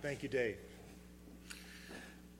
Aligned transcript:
Thank 0.00 0.22
you, 0.22 0.28
Dave. 0.28 0.56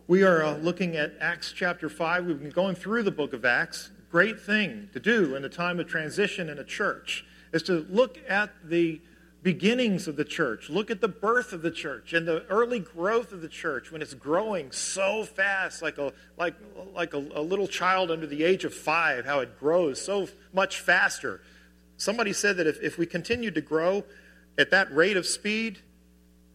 We 0.07 0.23
are 0.23 0.45
uh, 0.45 0.57
looking 0.59 0.95
at 0.97 1.15
Acts 1.21 1.53
chapter 1.53 1.89
5. 1.89 2.25
We've 2.25 2.41
been 2.41 2.51
going 2.51 2.77
through 2.77 3.03
the 3.03 3.11
book 3.11 3.33
of 3.33 3.45
Acts. 3.45 3.91
Great 4.13 4.41
thing 4.41 4.89
to 4.93 5.01
do 5.01 5.35
in 5.35 5.45
a 5.45 5.49
time 5.49 5.81
of 5.81 5.89
transition 5.89 6.49
in 6.49 6.59
a 6.59 6.65
church 6.65 7.25
is 7.53 7.65
to 7.65 7.85
look 7.91 8.17
at 8.29 8.51
the 8.65 9.01
beginnings 9.43 10.07
of 10.07 10.15
the 10.15 10.25
church, 10.25 10.71
look 10.71 10.89
at 10.89 11.01
the 11.01 11.09
birth 11.09 11.53
of 11.53 11.63
the 11.63 11.73
church 11.73 12.13
and 12.13 12.29
the 12.29 12.47
early 12.47 12.79
growth 12.79 13.33
of 13.33 13.41
the 13.41 13.49
church 13.49 13.91
when 13.91 14.03
it's 14.03 14.15
growing 14.15 14.71
so 14.71 15.25
fast, 15.25 15.83
like 15.83 15.99
a, 15.99 16.13
like, 16.37 16.55
like 16.95 17.13
a, 17.13 17.19
a 17.19 17.43
little 17.43 17.67
child 17.67 18.13
under 18.13 18.27
the 18.27 18.45
age 18.45 18.65
of 18.65 18.73
five, 18.73 19.27
how 19.27 19.41
it 19.41 19.59
grows 19.59 20.01
so 20.01 20.29
much 20.53 20.79
faster. 20.79 21.41
Somebody 21.97 22.33
said 22.33 22.57
that 22.59 22.69
if, 22.69 22.81
if 22.81 22.99
we 22.99 23.05
continued 23.05 23.57
to 23.57 23.61
grow 23.61 24.05
at 24.57 24.71
that 24.71 24.95
rate 24.95 25.17
of 25.17 25.27
speed, 25.27 25.81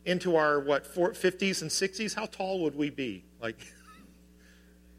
into 0.06 0.36
our 0.36 0.60
what 0.60 0.86
50s 0.86 1.62
and 1.62 1.72
60s 1.72 2.14
how 2.14 2.26
tall 2.26 2.62
would 2.64 2.76
we 2.76 2.90
be? 2.90 3.24
Like 3.42 3.60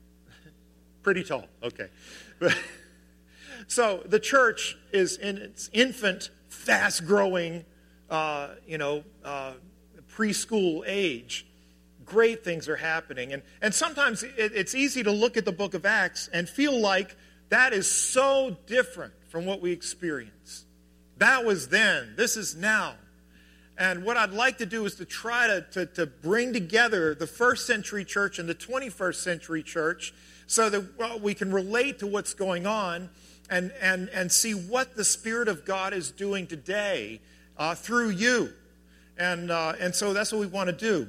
pretty 1.02 1.24
tall 1.24 1.46
okay. 1.62 1.88
So 3.66 4.02
the 4.04 4.20
church 4.20 4.76
is 4.92 5.16
in 5.16 5.38
its 5.38 5.70
infant 5.72 6.30
fast 6.48 7.06
growing 7.06 7.64
uh, 8.10 8.50
you 8.66 8.78
know 8.78 9.04
uh, 9.24 9.54
preschool 10.14 10.82
age. 10.86 11.46
Great 12.04 12.44
things 12.44 12.68
are 12.68 12.76
happening. 12.76 13.32
And, 13.32 13.42
and 13.62 13.74
sometimes 13.74 14.22
it, 14.22 14.34
it's 14.36 14.74
easy 14.74 15.02
to 15.02 15.10
look 15.10 15.38
at 15.38 15.46
the 15.46 15.52
book 15.52 15.72
of 15.72 15.86
acts 15.86 16.28
and 16.32 16.46
feel 16.46 16.78
like 16.78 17.16
that 17.48 17.72
is 17.72 17.90
so 17.90 18.58
different 18.66 19.14
from 19.30 19.46
what 19.46 19.62
we 19.62 19.72
experience. 19.72 20.66
That 21.16 21.46
was 21.46 21.68
then. 21.68 22.12
This 22.16 22.36
is 22.36 22.54
now 22.54 22.96
and 23.76 24.04
what 24.04 24.16
I'd 24.16 24.32
like 24.32 24.58
to 24.58 24.66
do 24.66 24.84
is 24.86 24.94
to 24.96 25.04
try 25.04 25.46
to, 25.48 25.62
to, 25.72 25.86
to, 25.86 26.06
bring 26.06 26.52
together 26.52 27.14
the 27.14 27.26
first 27.26 27.66
century 27.66 28.04
church 28.04 28.38
and 28.38 28.48
the 28.48 28.54
21st 28.54 29.16
century 29.16 29.62
church 29.62 30.14
so 30.46 30.70
that 30.70 30.96
well, 30.96 31.18
we 31.18 31.34
can 31.34 31.52
relate 31.52 31.98
to 31.98 32.06
what's 32.06 32.34
going 32.34 32.66
on 32.66 33.10
and, 33.50 33.72
and, 33.80 34.08
and 34.10 34.30
see 34.30 34.52
what 34.52 34.94
the 34.94 35.04
Spirit 35.04 35.48
of 35.48 35.64
God 35.64 35.92
is 35.92 36.10
doing 36.10 36.46
today 36.46 37.20
uh, 37.58 37.74
through 37.74 38.10
you. 38.10 38.52
And, 39.18 39.50
uh, 39.50 39.74
and 39.80 39.94
so 39.94 40.12
that's 40.12 40.32
what 40.32 40.40
we 40.40 40.46
want 40.46 40.68
to 40.68 40.76
do. 40.76 41.08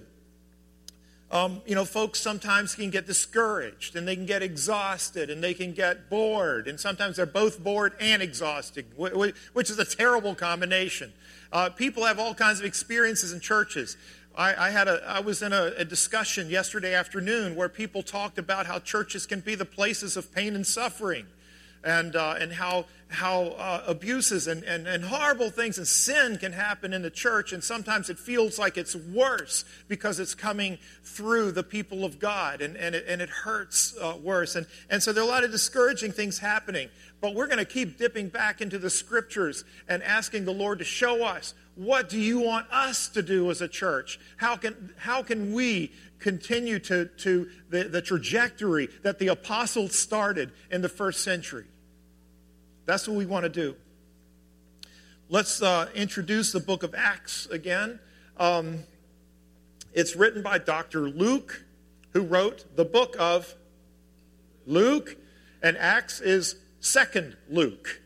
Um, 1.31 1.62
you 1.66 1.73
know, 1.73 1.86
folks 1.86 2.20
sometimes 2.20 2.76
can 2.76 2.92
get 2.92 3.08
discouraged 3.08 3.95
and 3.95 4.08
they 4.08 4.16
can 4.16 4.28
get 4.28 4.44
exhausted 4.44 5.30
and 5.30 5.44
they 5.44 5.54
can 5.54 5.73
get 5.73 6.09
bored. 6.09 6.68
And 6.68 6.80
sometimes 6.80 7.16
they're 7.18 7.26
both 7.26 7.64
bored 7.64 7.94
and 8.00 8.22
exhausted, 8.22 8.86
which 8.95 9.70
is 9.70 9.80
a 9.80 9.86
terrible 9.86 10.36
combination. 10.36 11.12
Uh, 11.52 11.70
people 11.70 12.06
have 12.06 12.20
all 12.20 12.36
kinds 12.36 12.59
of 12.59 12.66
experiences 12.66 13.34
in 13.34 13.40
churches. 13.40 13.98
I, 14.38 14.68
I 14.68 14.70
had 14.70 14.88
a, 14.88 15.02
I 15.08 15.20
was 15.22 15.42
in 15.42 15.52
a, 15.52 15.73
a 15.78 15.86
discussion 15.86 16.50
yesterday 16.50 16.94
afternoon 16.94 17.56
where 17.56 17.70
people 17.70 18.03
talked 18.03 18.38
about 18.38 18.66
how 18.68 18.80
churches 18.80 19.26
can 19.26 19.40
be 19.40 19.56
the 19.56 19.66
places 19.66 20.18
of 20.18 20.31
pain 20.34 20.56
and 20.56 20.66
suffering 20.66 21.26
and, 21.86 22.16
uh, 22.16 22.36
and 22.39 22.52
how, 22.52 22.86
how 23.09 23.44
uh, 23.44 23.83
abuses 23.88 24.47
and, 24.47 24.64
and, 24.64 24.88
and 24.88 25.05
horrible 25.05 25.52
things 25.52 25.78
and 25.78 25.88
sin 25.88 26.38
can 26.38 26.52
happen 26.52 26.94
in 26.94 27.03
the 27.03 27.11
church. 27.11 27.53
And 27.53 27.64
sometimes 27.64 28.09
it 28.09 28.17
feels 28.17 28.58
like 28.58 28.75
it's 28.75 28.95
worse 28.95 29.64
because 29.88 30.19
it's 30.19 30.33
coming 30.33 30.80
through 31.03 31.52
the 31.52 31.63
people 31.63 32.03
of 32.03 32.17
God 32.17 32.61
and, 32.61 32.75
and, 32.75 32.95
it, 32.95 33.06
and 33.08 33.22
it 33.22 33.30
hurts 33.30 33.95
uh, 34.02 34.17
worse. 34.22 34.56
And, 34.56 34.66
and 34.89 35.02
so 35.02 35.13
there 35.13 35.23
are 35.23 35.28
a 35.28 35.30
lot 35.30 35.44
of 35.44 35.52
discouraging 35.52 36.11
things 36.11 36.39
happening. 36.39 36.89
But 37.22 37.36
we're 37.36 37.47
going 37.47 37.59
to 37.59 37.66
keep 37.66 38.00
dipping 38.00 38.30
back 38.30 38.61
into 38.61 38.80
the 38.80 38.89
scriptures 38.89 39.63
and 39.88 40.02
asking 40.02 40.45
the 40.45 40.52
Lord 40.53 40.80
to 40.80 40.86
show 40.86 41.23
us 41.23 41.53
what 41.75 42.09
do 42.09 42.17
you 42.17 42.39
want 42.39 42.67
us 42.72 43.09
to 43.09 43.22
do 43.22 43.52
as 43.52 43.61
a 43.61 43.67
church? 43.67 44.17
How 44.38 44.56
can, 44.56 44.94
how 44.97 45.22
can 45.22 45.53
we 45.53 45.91
continue 46.19 46.80
to, 46.80 47.06
to 47.06 47.50
the, 47.69 47.83
the 47.83 48.02
trajectory 48.02 48.88
that 49.03 49.19
the 49.19 49.28
apostles 49.28 49.94
started 49.94 50.52
in 50.72 50.81
the 50.81 50.89
first 50.89 51.23
century? 51.23 51.66
That's 52.85 53.07
what 53.07 53.18
we 53.18 53.25
want 53.25 53.44
to 53.44 53.50
do. 53.50 53.75
Let's 55.28 55.62
uh, 55.62 55.90
introduce 55.96 56.51
the 56.51 56.59
book 56.59 56.84
of 56.84 56.94
Acts 56.94 57.47
again. 57.47 58.00
Um, 58.38 58.84
it's 59.91 60.16
written 60.16 60.44
by 60.44 60.59
Dr. 60.59 61.09
Luke, 61.09 61.63
who 62.12 62.22
wrote 62.22 62.75
the 62.75 62.85
book 62.85 63.16
of 63.18 63.56
Luke, 64.68 65.18
and 65.63 65.78
Acts 65.78 66.22
is 66.22 66.57
second 66.79 67.35
Luke. 67.50 68.01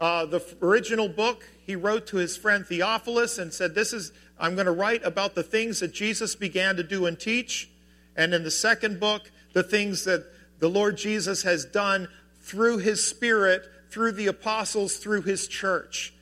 Uh, 0.00 0.24
the 0.24 0.42
original 0.62 1.08
book 1.08 1.44
he 1.66 1.76
wrote 1.76 2.06
to 2.06 2.16
his 2.16 2.38
friend 2.38 2.66
Theophilus 2.66 3.36
and 3.36 3.52
said, 3.52 3.74
This 3.74 3.92
is, 3.92 4.12
I'm 4.38 4.54
going 4.54 4.66
to 4.66 4.72
write 4.72 5.04
about 5.04 5.34
the 5.34 5.42
things 5.42 5.80
that 5.80 5.92
Jesus 5.92 6.34
began 6.34 6.76
to 6.76 6.82
do 6.82 7.04
and 7.04 7.20
teach. 7.20 7.70
And 8.16 8.32
in 8.32 8.44
the 8.44 8.50
second 8.50 8.98
book, 8.98 9.30
the 9.52 9.62
things 9.62 10.04
that 10.04 10.24
the 10.58 10.68
Lord 10.68 10.96
Jesus 10.96 11.42
has 11.42 11.66
done 11.66 12.08
through 12.40 12.78
his 12.78 13.04
Spirit 13.06 13.66
through 13.94 14.10
the 14.10 14.26
apostles, 14.26 14.96
through 14.96 15.22
his 15.22 15.46
church. 15.46 16.12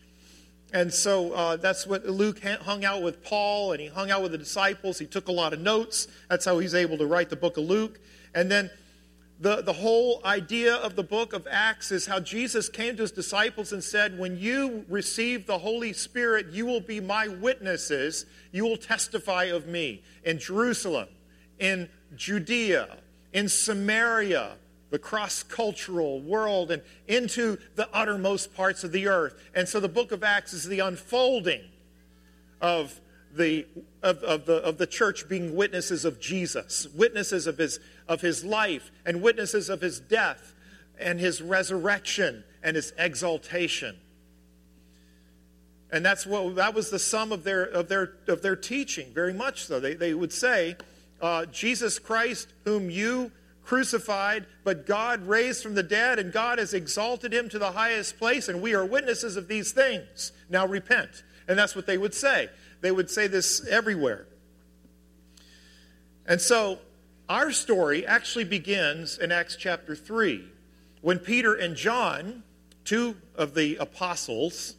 And 0.74 0.92
so 0.92 1.32
uh, 1.32 1.56
that's 1.56 1.86
what 1.86 2.04
Luke 2.04 2.38
hung 2.42 2.84
out 2.84 3.00
with 3.00 3.24
Paul 3.24 3.72
and 3.72 3.80
he 3.80 3.86
hung 3.86 4.10
out 4.10 4.20
with 4.20 4.32
the 4.32 4.36
disciples. 4.36 4.98
He 4.98 5.06
took 5.06 5.28
a 5.28 5.32
lot 5.32 5.54
of 5.54 5.60
notes. 5.60 6.06
That's 6.28 6.44
how 6.44 6.58
he's 6.58 6.74
able 6.74 6.98
to 6.98 7.06
write 7.06 7.30
the 7.30 7.36
book 7.36 7.56
of 7.56 7.64
Luke. 7.64 7.98
And 8.34 8.50
then 8.50 8.70
the, 9.40 9.62
the 9.62 9.72
whole 9.72 10.20
idea 10.22 10.74
of 10.74 10.96
the 10.96 11.02
book 11.02 11.32
of 11.32 11.48
Acts 11.50 11.90
is 11.90 12.04
how 12.04 12.20
Jesus 12.20 12.68
came 12.68 12.94
to 12.96 13.02
his 13.02 13.10
disciples 13.10 13.72
and 13.72 13.82
said, 13.82 14.18
When 14.18 14.36
you 14.36 14.84
receive 14.90 15.46
the 15.46 15.56
Holy 15.56 15.94
Spirit, 15.94 16.48
you 16.48 16.66
will 16.66 16.80
be 16.80 17.00
my 17.00 17.26
witnesses. 17.26 18.26
You 18.52 18.64
will 18.64 18.76
testify 18.76 19.44
of 19.44 19.66
me 19.66 20.02
in 20.24 20.38
Jerusalem, 20.38 21.08
in 21.58 21.88
Judea, 22.16 22.98
in 23.32 23.48
Samaria, 23.48 24.58
the 24.92 24.98
cross 24.98 25.42
cultural 25.42 26.20
world 26.20 26.70
and 26.70 26.82
into 27.08 27.56
the 27.76 27.88
uttermost 27.94 28.54
parts 28.54 28.84
of 28.84 28.92
the 28.92 29.08
earth. 29.08 29.34
And 29.54 29.66
so 29.66 29.80
the 29.80 29.88
book 29.88 30.12
of 30.12 30.22
Acts 30.22 30.52
is 30.52 30.68
the 30.68 30.80
unfolding 30.80 31.62
of 32.60 33.00
the, 33.34 33.66
of, 34.02 34.18
of, 34.18 34.44
the, 34.44 34.56
of 34.56 34.76
the 34.76 34.86
church 34.86 35.30
being 35.30 35.56
witnesses 35.56 36.04
of 36.04 36.20
Jesus, 36.20 36.86
witnesses 36.94 37.46
of 37.46 37.56
his, 37.56 37.80
of 38.06 38.20
his 38.20 38.44
life, 38.44 38.92
and 39.06 39.22
witnesses 39.22 39.70
of 39.70 39.80
his 39.80 39.98
death, 39.98 40.54
and 41.00 41.18
his 41.18 41.40
resurrection, 41.40 42.44
and 42.62 42.76
his 42.76 42.92
exaltation. 42.98 43.96
And 45.90 46.04
that's 46.04 46.26
what 46.26 46.54
that 46.56 46.74
was 46.74 46.90
the 46.90 46.98
sum 46.98 47.32
of 47.32 47.44
their 47.44 47.64
of 47.64 47.88
their 47.88 48.14
of 48.26 48.40
their 48.40 48.56
teaching, 48.56 49.12
very 49.12 49.34
much 49.34 49.66
so. 49.66 49.78
They, 49.78 49.92
they 49.92 50.14
would 50.14 50.32
say, 50.32 50.76
uh, 51.20 51.44
Jesus 51.46 51.98
Christ, 51.98 52.48
whom 52.64 52.88
you 52.88 53.30
crucified, 53.64 54.46
but 54.64 54.86
God 54.86 55.26
raised 55.26 55.62
from 55.62 55.74
the 55.74 55.82
dead, 55.82 56.18
and 56.18 56.32
God 56.32 56.58
has 56.58 56.74
exalted 56.74 57.32
him 57.32 57.48
to 57.48 57.58
the 57.58 57.72
highest 57.72 58.18
place, 58.18 58.48
and 58.48 58.60
we 58.60 58.74
are 58.74 58.84
witnesses 58.84 59.36
of 59.36 59.48
these 59.48 59.72
things. 59.72 60.32
Now 60.48 60.66
repent. 60.66 61.22
And 61.48 61.58
that's 61.58 61.74
what 61.74 61.86
they 61.86 61.98
would 61.98 62.14
say. 62.14 62.48
They 62.80 62.90
would 62.90 63.10
say 63.10 63.26
this 63.26 63.66
everywhere. 63.66 64.26
And 66.26 66.40
so 66.40 66.78
our 67.28 67.52
story 67.52 68.06
actually 68.06 68.44
begins 68.44 69.18
in 69.18 69.32
Acts 69.32 69.56
chapter 69.56 69.94
3 69.94 70.44
when 71.00 71.18
Peter 71.18 71.54
and 71.54 71.74
John, 71.74 72.42
two 72.84 73.16
of 73.34 73.54
the 73.54 73.76
apostles, 73.76 74.74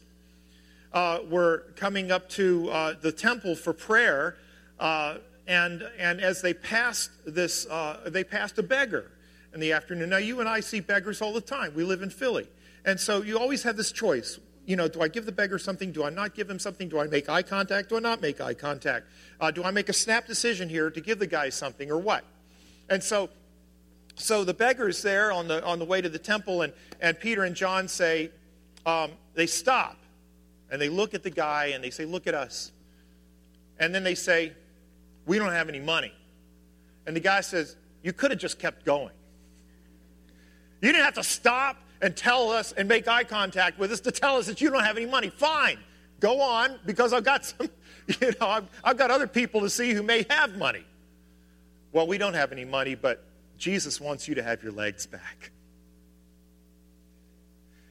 uh, 0.92 1.18
were 1.28 1.64
coming 1.76 2.10
up 2.10 2.28
to 2.30 2.70
uh, 2.70 2.94
the 3.00 3.12
temple 3.12 3.56
for 3.56 3.72
prayer. 3.72 4.36
Uh, 4.78 5.16
and, 5.46 5.82
and 5.98 6.20
as 6.20 6.42
they 6.42 6.54
passed 6.54 7.10
this, 7.26 7.66
uh, 7.66 8.00
they 8.06 8.24
passed 8.24 8.58
a 8.58 8.62
beggar 8.62 9.10
in 9.52 9.60
the 9.60 9.72
afternoon. 9.72 10.10
Now, 10.10 10.16
you 10.18 10.40
and 10.40 10.48
I 10.48 10.60
see 10.60 10.80
beggars 10.80 11.20
all 11.20 11.32
the 11.32 11.40
time. 11.40 11.74
We 11.74 11.84
live 11.84 12.02
in 12.02 12.10
Philly. 12.10 12.48
And 12.84 12.98
so 12.98 13.22
you 13.22 13.38
always 13.38 13.62
have 13.62 13.76
this 13.76 13.92
choice. 13.92 14.38
You 14.66 14.76
know, 14.76 14.88
do 14.88 15.02
I 15.02 15.08
give 15.08 15.26
the 15.26 15.32
beggar 15.32 15.58
something? 15.58 15.92
Do 15.92 16.04
I 16.04 16.10
not 16.10 16.34
give 16.34 16.48
him 16.48 16.58
something? 16.58 16.88
Do 16.88 16.98
I 16.98 17.06
make 17.06 17.28
eye 17.28 17.42
contact? 17.42 17.90
Do 17.90 17.96
I 17.96 18.00
not 18.00 18.20
make 18.20 18.40
eye 18.40 18.54
contact? 18.54 19.06
Uh, 19.40 19.50
do 19.50 19.62
I 19.62 19.70
make 19.70 19.88
a 19.88 19.92
snap 19.92 20.26
decision 20.26 20.68
here 20.68 20.90
to 20.90 21.00
give 21.00 21.18
the 21.18 21.26
guy 21.26 21.50
something 21.50 21.90
or 21.90 21.98
what? 21.98 22.24
And 22.88 23.02
so, 23.02 23.28
so 24.16 24.44
the 24.44 24.54
beggar's 24.54 25.02
there 25.02 25.30
on 25.30 25.48
the, 25.48 25.62
on 25.64 25.78
the 25.78 25.84
way 25.84 26.00
to 26.00 26.08
the 26.08 26.18
temple, 26.18 26.62
and, 26.62 26.72
and 27.00 27.18
Peter 27.18 27.44
and 27.44 27.54
John 27.54 27.88
say, 27.88 28.30
um, 28.86 29.12
they 29.34 29.46
stop 29.46 29.98
and 30.70 30.80
they 30.80 30.88
look 30.88 31.14
at 31.14 31.22
the 31.22 31.30
guy 31.30 31.66
and 31.66 31.82
they 31.82 31.90
say, 31.90 32.04
Look 32.04 32.26
at 32.26 32.34
us. 32.34 32.72
And 33.78 33.94
then 33.94 34.04
they 34.04 34.14
say, 34.14 34.52
we 35.26 35.38
don't 35.38 35.52
have 35.52 35.68
any 35.68 35.80
money. 35.80 36.12
And 37.06 37.14
the 37.14 37.20
guy 37.20 37.40
says, 37.40 37.76
You 38.02 38.12
could 38.12 38.30
have 38.30 38.40
just 38.40 38.58
kept 38.58 38.84
going. 38.84 39.14
You 40.80 40.92
didn't 40.92 41.04
have 41.04 41.14
to 41.14 41.24
stop 41.24 41.76
and 42.02 42.14
tell 42.16 42.50
us 42.50 42.72
and 42.72 42.88
make 42.88 43.08
eye 43.08 43.24
contact 43.24 43.78
with 43.78 43.90
us 43.90 44.00
to 44.00 44.12
tell 44.12 44.36
us 44.36 44.46
that 44.46 44.60
you 44.60 44.70
don't 44.70 44.84
have 44.84 44.96
any 44.96 45.06
money. 45.06 45.30
Fine, 45.30 45.78
go 46.20 46.40
on 46.40 46.78
because 46.84 47.12
I've 47.12 47.24
got 47.24 47.46
some, 47.46 47.70
you 48.20 48.32
know, 48.40 48.46
I've, 48.46 48.68
I've 48.82 48.98
got 48.98 49.10
other 49.10 49.26
people 49.26 49.62
to 49.62 49.70
see 49.70 49.92
who 49.92 50.02
may 50.02 50.26
have 50.28 50.56
money. 50.58 50.84
Well, 51.92 52.06
we 52.06 52.18
don't 52.18 52.34
have 52.34 52.52
any 52.52 52.64
money, 52.64 52.96
but 52.96 53.24
Jesus 53.56 54.00
wants 54.00 54.28
you 54.28 54.34
to 54.34 54.42
have 54.42 54.62
your 54.62 54.72
legs 54.72 55.06
back. 55.06 55.52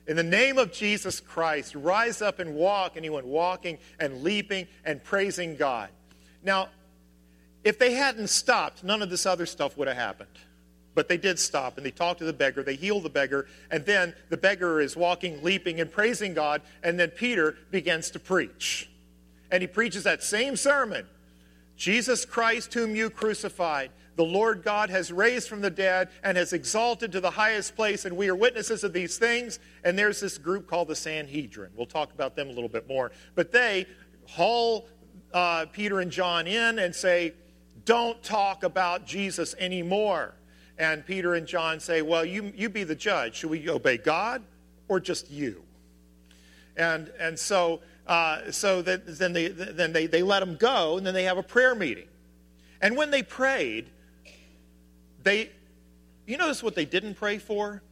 In 0.06 0.18
the 0.18 0.24
name 0.24 0.58
of 0.58 0.72
Jesus 0.72 1.22
Christ, 1.22 1.76
rise 1.76 2.22
up 2.22 2.40
and 2.40 2.56
walk. 2.56 2.96
And 2.96 3.06
he 3.06 3.10
went 3.10 3.26
walking 3.26 3.78
and 4.00 4.22
leaping 4.22 4.68
and 4.84 5.04
praising 5.04 5.56
God. 5.56 5.90
Now, 6.44 6.70
if 7.64 7.80
they 7.80 7.94
hadn't 7.94 8.30
stopped, 8.30 8.84
none 8.84 9.02
of 9.02 9.10
this 9.10 9.26
other 9.26 9.46
stuff 9.46 9.78
would 9.78 9.88
have 9.88 9.98
happened. 9.98 10.30
But 10.96 11.10
they 11.10 11.18
did 11.18 11.40
stop 11.40 11.78
and 11.78 11.86
they 11.86 11.92
talked 11.92 12.20
to 12.20 12.26
the 12.26 12.34
beggar, 12.34 12.64
they 12.64 12.76
heal 12.76 13.00
the 13.00 13.10
beggar, 13.10 13.48
and 13.72 13.86
then 13.86 14.14
the 14.30 14.38
beggar 14.38 14.80
is 14.80 14.96
walking, 14.96 15.42
leaping, 15.44 15.80
and 15.80 15.92
praising 15.92 16.34
God, 16.34 16.62
and 16.84 17.00
then 17.00 17.10
Peter 17.10 17.58
begins 17.72 18.12
to 18.12 18.20
preach. 18.20 18.90
And 19.50 19.62
he 19.62 19.68
preaches 19.68 20.04
that 20.04 20.24
same 20.24 20.56
sermon 20.56 21.06
Jesus 21.76 22.24
Christ, 22.24 22.74
whom 22.74 22.96
you 22.96 23.10
crucified, 23.10 23.90
the 24.16 24.24
Lord 24.24 24.64
God 24.64 24.90
has 24.92 25.12
raised 25.12 25.50
from 25.50 25.62
the 25.62 25.72
dead 25.72 26.10
and 26.24 26.38
has 26.38 26.54
exalted 26.54 27.12
to 27.14 27.20
the 27.20 27.32
highest 27.32 27.76
place, 27.76 28.06
and 28.06 28.16
we 28.16 28.30
are 28.30 28.36
witnesses 28.36 28.84
of 28.84 28.94
these 28.94 29.18
things. 29.18 29.60
And 29.84 29.98
there's 29.98 30.20
this 30.20 30.38
group 30.38 30.68
called 30.68 30.88
the 30.88 30.96
Sanhedrin. 30.96 31.72
We'll 31.76 31.88
talk 31.88 32.14
about 32.14 32.36
them 32.36 32.50
a 32.50 32.52
little 32.52 32.70
bit 32.70 32.88
more. 32.88 33.12
But 33.34 33.52
they 33.52 33.88
haul 34.28 34.88
uh, 35.34 35.66
Peter 35.72 36.00
and 36.00 36.12
John 36.12 36.46
in 36.46 36.78
and 36.78 36.94
say, 36.94 37.34
Don't 37.86 38.22
talk 38.24 38.64
about 38.64 39.06
Jesus 39.06 39.56
anymore. 39.60 40.36
And 40.78 41.06
Peter 41.06 41.36
and 41.36 41.46
John 41.46 41.80
say, 41.80 42.02
Well, 42.02 42.26
you, 42.26 42.52
you 42.56 42.70
be 42.70 42.84
the 42.84 42.96
judge. 42.96 43.36
Should 43.36 43.50
we 43.50 43.70
obey 43.70 43.98
God 43.98 44.42
or 44.88 45.00
just 45.00 45.30
you? 45.30 45.64
And, 46.76 47.12
and 47.20 47.38
so, 47.38 47.82
uh, 48.08 48.52
so 48.52 48.82
that, 48.82 49.18
then, 49.18 49.34
they, 49.34 49.48
then 49.48 49.94
they, 49.94 50.08
they 50.08 50.24
let 50.24 50.40
them 50.40 50.56
go, 50.56 50.98
and 50.98 51.06
then 51.06 51.14
they 51.14 51.24
have 51.24 51.38
a 51.38 51.44
prayer 51.44 51.76
meeting. 51.76 52.08
And 52.82 52.98
when 52.98 53.12
they 53.12 53.22
prayed, 53.22 53.90
they, 55.22 55.52
you 56.26 56.38
notice 56.38 56.64
what 56.64 56.76
they 56.76 56.86
didn't 56.86 57.16
pray 57.16 57.38
for? 57.38 57.84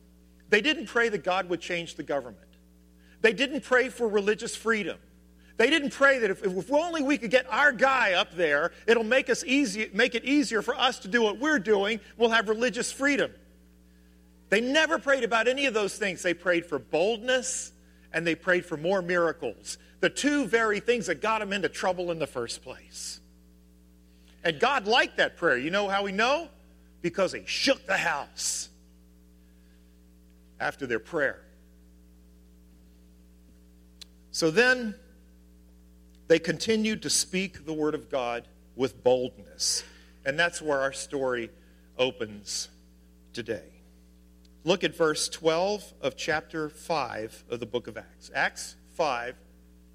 They 0.49 0.61
didn't 0.61 0.87
pray 0.87 1.09
that 1.09 1.23
God 1.23 1.47
would 1.49 1.61
change 1.61 1.95
the 1.95 2.03
government. 2.03 2.47
They 3.21 3.33
didn't 3.33 3.61
pray 3.61 3.89
for 3.89 4.07
religious 4.07 4.55
freedom. 4.55 4.97
They 5.61 5.69
didn't 5.69 5.91
pray 5.91 6.17
that 6.17 6.31
if, 6.31 6.43
if 6.43 6.73
only 6.73 7.03
we 7.03 7.19
could 7.19 7.29
get 7.29 7.45
our 7.51 7.71
guy 7.71 8.13
up 8.13 8.33
there, 8.33 8.71
it'll 8.87 9.03
make, 9.03 9.29
us 9.29 9.43
easy, 9.45 9.91
make 9.93 10.15
it 10.15 10.25
easier 10.25 10.63
for 10.63 10.75
us 10.75 10.97
to 10.99 11.07
do 11.07 11.21
what 11.21 11.37
we're 11.37 11.59
doing. 11.59 11.99
We'll 12.17 12.31
have 12.31 12.49
religious 12.49 12.91
freedom. 12.91 13.31
They 14.49 14.59
never 14.59 14.97
prayed 14.97 15.23
about 15.23 15.47
any 15.47 15.67
of 15.67 15.75
those 15.75 15.95
things. 15.95 16.23
They 16.23 16.33
prayed 16.33 16.65
for 16.65 16.79
boldness 16.79 17.73
and 18.11 18.25
they 18.25 18.33
prayed 18.33 18.65
for 18.65 18.75
more 18.75 19.03
miracles. 19.03 19.77
The 19.99 20.09
two 20.09 20.47
very 20.47 20.79
things 20.79 21.05
that 21.05 21.21
got 21.21 21.41
them 21.41 21.53
into 21.53 21.69
trouble 21.69 22.09
in 22.09 22.17
the 22.17 22.25
first 22.25 22.63
place. 22.63 23.19
And 24.43 24.59
God 24.59 24.87
liked 24.87 25.17
that 25.17 25.37
prayer. 25.37 25.59
You 25.59 25.69
know 25.69 25.87
how 25.87 26.01
we 26.01 26.11
know? 26.11 26.49
because 27.01 27.33
he 27.33 27.43
shook 27.45 27.85
the 27.85 27.97
house 27.97 28.69
after 30.59 30.85
their 30.87 30.99
prayer. 30.99 31.41
So 34.31 34.51
then 34.51 34.95
they 36.31 36.39
continued 36.39 37.01
to 37.01 37.09
speak 37.09 37.65
the 37.65 37.73
word 37.73 37.93
of 37.93 38.09
God 38.09 38.47
with 38.77 39.03
boldness. 39.03 39.83
And 40.25 40.39
that's 40.39 40.61
where 40.61 40.79
our 40.79 40.93
story 40.93 41.49
opens 41.97 42.69
today. 43.33 43.65
Look 44.63 44.85
at 44.85 44.95
verse 44.95 45.27
12 45.27 45.93
of 45.99 46.15
chapter 46.15 46.69
5 46.69 47.43
of 47.49 47.59
the 47.59 47.65
book 47.65 47.87
of 47.87 47.97
Acts. 47.97 48.31
Acts 48.33 48.77
5, 48.95 49.35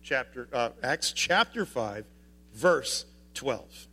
chapter, 0.02 0.46
uh, 0.52 0.68
Acts 0.82 1.12
chapter 1.12 1.64
5, 1.64 2.04
verse 2.52 3.06
12. 3.32 3.86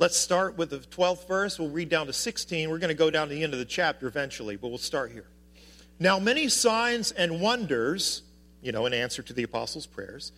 Let's 0.00 0.16
start 0.16 0.58
with 0.58 0.70
the 0.70 0.78
12th 0.78 1.28
verse. 1.28 1.60
We'll 1.60 1.68
read 1.68 1.90
down 1.90 2.06
to 2.06 2.12
16. 2.12 2.68
We're 2.68 2.78
going 2.78 2.88
to 2.88 2.94
go 2.94 3.12
down 3.12 3.28
to 3.28 3.34
the 3.36 3.44
end 3.44 3.52
of 3.52 3.60
the 3.60 3.64
chapter 3.64 4.08
eventually, 4.08 4.56
but 4.56 4.66
we'll 4.66 4.78
start 4.78 5.12
here. 5.12 5.28
Now, 6.00 6.18
many 6.18 6.48
signs 6.48 7.12
and 7.12 7.40
wonders, 7.40 8.22
you 8.62 8.72
know, 8.72 8.86
in 8.86 8.92
answer 8.92 9.22
to 9.22 9.32
the 9.32 9.42
apostles' 9.42 9.86
prayers, 9.86 10.32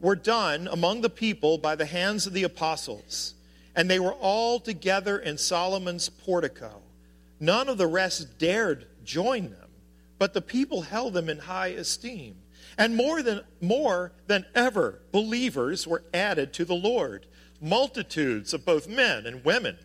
were 0.00 0.16
done 0.16 0.68
among 0.70 1.00
the 1.00 1.10
people 1.10 1.58
by 1.58 1.74
the 1.74 1.86
hands 1.86 2.26
of 2.26 2.32
the 2.32 2.42
apostles, 2.42 3.34
and 3.76 3.90
they 3.90 4.00
were 4.00 4.14
all 4.14 4.60
together 4.60 5.18
in 5.18 5.38
Solomon's 5.38 6.08
portico. 6.08 6.82
None 7.40 7.68
of 7.68 7.78
the 7.78 7.86
rest 7.86 8.38
dared 8.38 8.86
join 9.04 9.50
them, 9.50 9.70
but 10.18 10.34
the 10.34 10.42
people 10.42 10.82
held 10.82 11.14
them 11.14 11.28
in 11.28 11.38
high 11.38 11.68
esteem. 11.68 12.36
And 12.76 12.96
more 12.96 13.22
than, 13.22 13.42
more 13.60 14.12
than 14.26 14.46
ever, 14.54 15.00
believers 15.12 15.86
were 15.86 16.02
added 16.12 16.52
to 16.54 16.64
the 16.64 16.74
Lord 16.74 17.26
multitudes 17.60 18.52
of 18.52 18.64
both 18.64 18.86
men 18.88 19.26
and 19.26 19.44
women, 19.44 19.78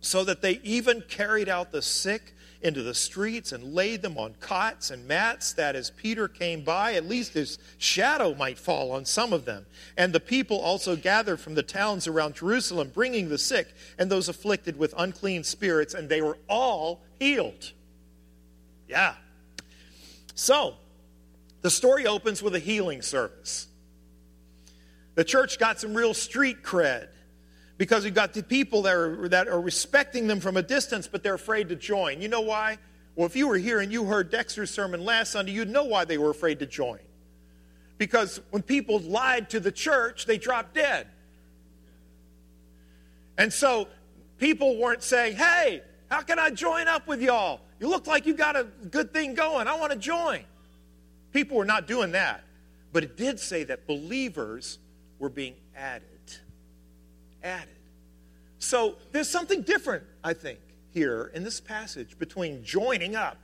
so 0.00 0.24
that 0.24 0.42
they 0.42 0.60
even 0.62 1.02
carried 1.08 1.48
out 1.48 1.72
the 1.72 1.82
sick 1.82 2.34
into 2.60 2.82
the 2.82 2.94
streets 2.94 3.52
and 3.52 3.74
laid 3.74 4.02
them 4.02 4.18
on 4.18 4.34
cots 4.40 4.90
and 4.90 5.06
mats, 5.06 5.52
that 5.52 5.76
as 5.76 5.90
Peter 5.90 6.26
came 6.26 6.62
by, 6.64 6.94
at 6.94 7.06
least 7.06 7.32
his 7.32 7.58
shadow 7.78 8.34
might 8.34 8.58
fall 8.58 8.90
on 8.90 9.04
some 9.04 9.32
of 9.32 9.44
them. 9.44 9.64
And 9.96 10.12
the 10.12 10.20
people 10.20 10.58
also 10.58 10.96
gathered 10.96 11.38
from 11.38 11.54
the 11.54 11.62
towns 11.62 12.08
around 12.08 12.34
Jerusalem, 12.34 12.90
bringing 12.92 13.28
the 13.28 13.38
sick 13.38 13.68
and 13.96 14.10
those 14.10 14.28
afflicted 14.28 14.76
with 14.76 14.92
unclean 14.96 15.44
spirits, 15.44 15.94
and 15.94 16.08
they 16.08 16.20
were 16.20 16.38
all 16.48 17.02
healed. 17.20 17.72
Yeah. 18.88 19.14
So, 20.34 20.74
the 21.62 21.70
story 21.70 22.06
opens 22.06 22.42
with 22.42 22.54
a 22.54 22.60
healing 22.60 23.02
service. 23.02 23.68
The 25.14 25.24
church 25.24 25.58
got 25.58 25.80
some 25.80 25.94
real 25.94 26.14
street 26.14 26.62
cred 26.62 27.08
because 27.78 28.04
you've 28.04 28.14
got 28.14 28.34
the 28.34 28.42
people 28.42 28.82
that 28.82 28.94
are, 28.94 29.28
that 29.28 29.48
are 29.48 29.60
respecting 29.60 30.26
them 30.26 30.40
from 30.40 30.56
a 30.56 30.62
distance, 30.62 31.06
but 31.06 31.22
they're 31.22 31.34
afraid 31.34 31.68
to 31.70 31.76
join. 31.76 32.20
You 32.20 32.28
know 32.28 32.40
why? 32.40 32.78
Well, 33.14 33.26
if 33.26 33.36
you 33.36 33.48
were 33.48 33.56
here 33.56 33.80
and 33.80 33.92
you 33.92 34.04
heard 34.04 34.30
Dexter's 34.30 34.70
sermon 34.70 35.04
last 35.04 35.32
Sunday, 35.32 35.52
you'd 35.52 35.70
know 35.70 35.84
why 35.84 36.04
they 36.04 36.18
were 36.18 36.30
afraid 36.30 36.58
to 36.58 36.66
join. 36.66 36.98
Because 37.96 38.40
when 38.50 38.62
people 38.62 39.00
lied 39.00 39.50
to 39.50 39.60
the 39.60 39.72
church, 39.72 40.26
they 40.26 40.38
dropped 40.38 40.74
dead. 40.74 41.06
And 43.36 43.52
so 43.52 43.88
people 44.38 44.76
weren't 44.76 45.02
saying, 45.02 45.36
hey, 45.36 45.82
how 46.10 46.22
can 46.22 46.38
I 46.38 46.50
join 46.50 46.88
up 46.88 47.06
with 47.06 47.22
y'all? 47.22 47.60
You 47.80 47.88
look 47.88 48.08
like 48.08 48.26
you 48.26 48.34
got 48.34 48.56
a 48.56 48.64
good 48.64 49.12
thing 49.12 49.34
going. 49.34 49.68
I 49.68 49.76
want 49.76 49.92
to 49.92 49.98
join. 49.98 50.44
People 51.32 51.56
were 51.56 51.64
not 51.64 51.86
doing 51.86 52.12
that. 52.12 52.42
But 52.92 53.04
it 53.04 53.16
did 53.16 53.38
say 53.38 53.64
that 53.64 53.86
believers 53.86 54.78
were 55.18 55.28
being 55.28 55.54
added. 55.76 56.17
Added. 57.42 57.68
So 58.58 58.96
there's 59.12 59.28
something 59.28 59.62
different, 59.62 60.04
I 60.24 60.32
think, 60.32 60.58
here 60.90 61.30
in 61.34 61.44
this 61.44 61.60
passage 61.60 62.18
between 62.18 62.64
joining 62.64 63.14
up 63.14 63.38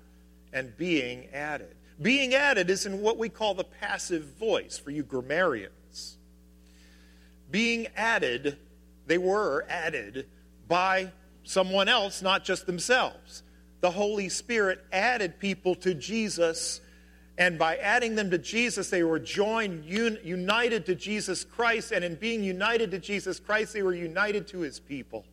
and 0.52 0.76
being 0.76 1.28
added. 1.32 1.74
Being 2.02 2.34
added 2.34 2.70
is 2.70 2.86
in 2.86 3.00
what 3.00 3.18
we 3.18 3.28
call 3.28 3.54
the 3.54 3.64
passive 3.64 4.24
voice 4.38 4.76
for 4.78 4.90
you 4.90 5.02
grammarians. 5.02 6.18
Being 7.50 7.86
added, 7.96 8.58
they 9.06 9.18
were 9.18 9.64
added 9.68 10.26
by 10.66 11.12
someone 11.44 11.88
else, 11.88 12.22
not 12.22 12.44
just 12.44 12.66
themselves. 12.66 13.42
The 13.80 13.90
Holy 13.90 14.28
Spirit 14.28 14.84
added 14.92 15.38
people 15.38 15.74
to 15.76 15.94
Jesus 15.94 16.80
and 17.36 17.58
by 17.58 17.76
adding 17.76 18.14
them 18.14 18.30
to 18.30 18.38
Jesus, 18.38 18.90
they 18.90 19.02
were 19.02 19.18
joined, 19.18 19.84
un, 19.90 20.18
united 20.22 20.86
to 20.86 20.94
Jesus 20.94 21.44
Christ. 21.44 21.90
And 21.90 22.04
in 22.04 22.14
being 22.14 22.44
united 22.44 22.92
to 22.92 22.98
Jesus 22.98 23.40
Christ, 23.40 23.72
they 23.72 23.82
were 23.82 23.94
united 23.94 24.46
to 24.48 24.60
his 24.60 24.78
people. 24.78 25.24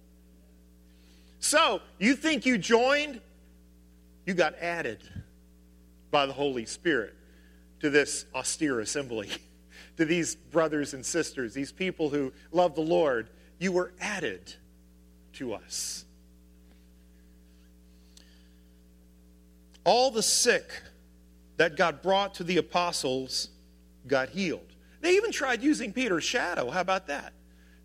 So, 1.39 1.81
you 1.99 2.15
think 2.15 2.45
you 2.45 2.57
joined? 2.57 3.21
You 4.25 4.33
got 4.33 4.55
added 4.55 4.99
by 6.09 6.25
the 6.25 6.33
Holy 6.33 6.65
Spirit 6.65 7.15
to 7.81 7.89
this 7.89 8.25
austere 8.33 8.79
assembly, 8.79 9.29
to 9.97 10.05
these 10.05 10.35
brothers 10.35 10.93
and 10.93 11.05
sisters, 11.05 11.53
these 11.53 11.71
people 11.71 12.09
who 12.09 12.33
love 12.51 12.75
the 12.75 12.81
Lord. 12.81 13.29
You 13.59 13.71
were 13.71 13.93
added 14.01 14.55
to 15.33 15.53
us. 15.53 16.05
All 19.83 20.09
the 20.09 20.23
sick 20.23 20.69
that 21.61 21.75
got 21.77 22.01
brought 22.01 22.33
to 22.33 22.43
the 22.43 22.57
apostles 22.57 23.49
got 24.07 24.29
healed. 24.29 24.65
They 25.01 25.11
even 25.11 25.31
tried 25.31 25.61
using 25.61 25.93
Peter's 25.93 26.23
shadow. 26.23 26.71
How 26.71 26.81
about 26.81 27.05
that? 27.05 27.33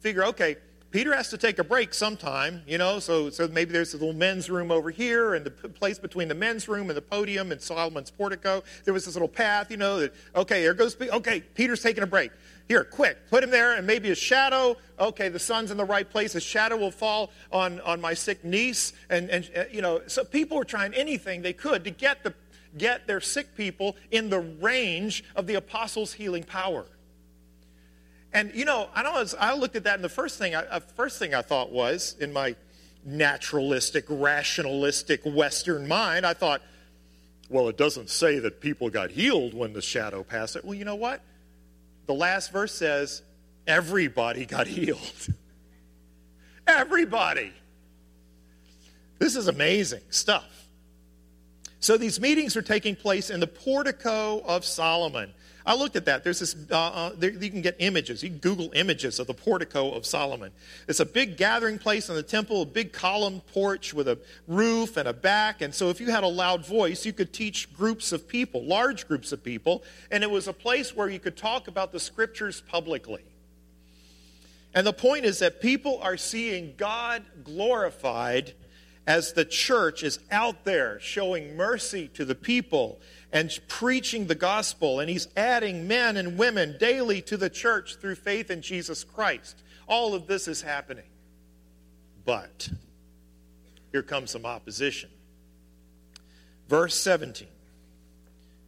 Figure, 0.00 0.24
okay, 0.24 0.56
Peter 0.90 1.14
has 1.14 1.28
to 1.28 1.36
take 1.36 1.58
a 1.58 1.64
break 1.64 1.92
sometime, 1.92 2.62
you 2.66 2.78
know, 2.78 2.98
so, 2.98 3.28
so 3.28 3.46
maybe 3.48 3.72
there's 3.72 3.92
a 3.92 3.98
little 3.98 4.14
men's 4.14 4.48
room 4.48 4.70
over 4.70 4.90
here 4.90 5.34
and 5.34 5.44
the 5.44 5.50
place 5.50 5.98
between 5.98 6.26
the 6.26 6.34
men's 6.34 6.68
room 6.68 6.88
and 6.88 6.96
the 6.96 7.02
podium 7.02 7.52
and 7.52 7.60
Solomon's 7.60 8.10
portico. 8.10 8.64
There 8.84 8.94
was 8.94 9.04
this 9.04 9.14
little 9.14 9.28
path, 9.28 9.70
you 9.70 9.76
know, 9.76 10.00
that, 10.00 10.14
okay, 10.34 10.62
there 10.62 10.72
goes, 10.72 10.96
okay, 10.98 11.40
Peter's 11.40 11.82
taking 11.82 12.02
a 12.02 12.06
break. 12.06 12.30
Here, 12.68 12.82
quick, 12.82 13.28
put 13.28 13.44
him 13.44 13.50
there 13.50 13.76
and 13.76 13.86
maybe 13.86 14.10
a 14.10 14.14
shadow. 14.14 14.76
Okay, 14.98 15.28
the 15.28 15.38
sun's 15.38 15.70
in 15.70 15.76
the 15.76 15.84
right 15.84 16.08
place. 16.08 16.34
A 16.34 16.40
shadow 16.40 16.76
will 16.76 16.90
fall 16.90 17.30
on, 17.52 17.78
on 17.82 18.00
my 18.00 18.14
sick 18.14 18.42
niece. 18.42 18.94
And, 19.10 19.28
and, 19.28 19.50
uh, 19.54 19.64
you 19.70 19.82
know, 19.82 20.00
so 20.06 20.24
people 20.24 20.56
were 20.56 20.64
trying 20.64 20.94
anything 20.94 21.42
they 21.42 21.52
could 21.52 21.84
to 21.84 21.90
get 21.90 22.24
the 22.24 22.32
get 22.76 23.06
their 23.06 23.20
sick 23.20 23.56
people 23.56 23.96
in 24.10 24.30
the 24.30 24.40
range 24.40 25.24
of 25.34 25.46
the 25.46 25.54
apostles' 25.54 26.12
healing 26.12 26.44
power. 26.44 26.86
And 28.32 28.54
you 28.54 28.64
know, 28.64 28.88
I 28.94 29.02
know 29.02 29.24
I 29.40 29.54
looked 29.54 29.76
at 29.76 29.84
that, 29.84 29.94
and 29.94 30.04
the 30.04 30.08
first 30.08 30.38
thing, 30.38 30.54
I, 30.54 30.64
uh, 30.66 30.80
first 30.80 31.18
thing 31.18 31.34
I 31.34 31.42
thought 31.42 31.70
was 31.72 32.16
in 32.20 32.32
my 32.32 32.54
naturalistic, 33.04 34.04
rationalistic 34.08 35.22
Western 35.24 35.86
mind, 35.88 36.26
I 36.26 36.34
thought, 36.34 36.60
well, 37.48 37.68
it 37.68 37.78
doesn't 37.78 38.10
say 38.10 38.40
that 38.40 38.60
people 38.60 38.90
got 38.90 39.10
healed 39.10 39.54
when 39.54 39.72
the 39.72 39.80
shadow 39.80 40.24
passed 40.24 40.56
it. 40.56 40.64
Well, 40.64 40.74
you 40.74 40.84
know 40.84 40.96
what? 40.96 41.22
The 42.06 42.14
last 42.14 42.52
verse 42.52 42.74
says, 42.74 43.22
everybody 43.66 44.44
got 44.44 44.66
healed. 44.66 45.28
everybody. 46.66 47.52
This 49.18 49.36
is 49.36 49.48
amazing 49.48 50.02
stuff. 50.10 50.65
So 51.80 51.96
these 51.96 52.20
meetings 52.20 52.56
are 52.56 52.62
taking 52.62 52.96
place 52.96 53.30
in 53.30 53.40
the 53.40 53.46
portico 53.46 54.40
of 54.40 54.64
Solomon. 54.64 55.32
I 55.66 55.74
looked 55.74 55.96
at 55.96 56.04
that. 56.04 56.22
There's 56.22 56.38
this, 56.38 56.54
uh, 56.70 56.76
uh, 56.76 57.10
there, 57.16 57.30
you 57.30 57.50
can 57.50 57.60
get 57.60 57.74
images. 57.80 58.22
You 58.22 58.30
can 58.30 58.38
Google 58.38 58.70
images 58.74 59.18
of 59.18 59.26
the 59.26 59.34
portico 59.34 59.90
of 59.90 60.06
Solomon. 60.06 60.52
It's 60.86 61.00
a 61.00 61.04
big 61.04 61.36
gathering 61.36 61.78
place 61.78 62.08
in 62.08 62.14
the 62.14 62.22
temple, 62.22 62.62
a 62.62 62.66
big 62.66 62.92
column 62.92 63.40
porch 63.52 63.92
with 63.92 64.06
a 64.06 64.16
roof 64.46 64.96
and 64.96 65.08
a 65.08 65.12
back. 65.12 65.62
And 65.62 65.74
so 65.74 65.90
if 65.90 66.00
you 66.00 66.12
had 66.12 66.22
a 66.22 66.28
loud 66.28 66.64
voice, 66.64 67.04
you 67.04 67.12
could 67.12 67.32
teach 67.32 67.72
groups 67.74 68.12
of 68.12 68.28
people, 68.28 68.64
large 68.64 69.08
groups 69.08 69.32
of 69.32 69.42
people. 69.42 69.82
And 70.12 70.22
it 70.22 70.30
was 70.30 70.46
a 70.46 70.52
place 70.52 70.94
where 70.94 71.08
you 71.08 71.18
could 71.18 71.36
talk 71.36 71.66
about 71.66 71.90
the 71.90 72.00
scriptures 72.00 72.60
publicly. 72.60 73.24
And 74.72 74.86
the 74.86 74.92
point 74.92 75.24
is 75.24 75.40
that 75.40 75.60
people 75.60 75.98
are 76.00 76.16
seeing 76.16 76.74
God 76.76 77.24
glorified 77.42 78.52
as 79.06 79.32
the 79.32 79.44
church 79.44 80.02
is 80.02 80.18
out 80.30 80.64
there 80.64 80.98
showing 81.00 81.56
mercy 81.56 82.08
to 82.08 82.24
the 82.24 82.34
people 82.34 83.00
and 83.32 83.58
preaching 83.68 84.26
the 84.26 84.34
gospel, 84.34 85.00
and 85.00 85.08
he's 85.08 85.28
adding 85.36 85.86
men 85.86 86.16
and 86.16 86.38
women 86.38 86.76
daily 86.78 87.20
to 87.22 87.36
the 87.36 87.50
church 87.50 87.96
through 87.96 88.14
faith 88.14 88.50
in 88.50 88.62
Jesus 88.62 89.04
Christ. 89.04 89.62
All 89.86 90.14
of 90.14 90.26
this 90.26 90.48
is 90.48 90.62
happening. 90.62 91.04
But 92.24 92.68
here 93.92 94.02
comes 94.02 94.32
some 94.32 94.44
opposition. 94.44 95.10
Verse 96.68 96.94
17 96.96 97.46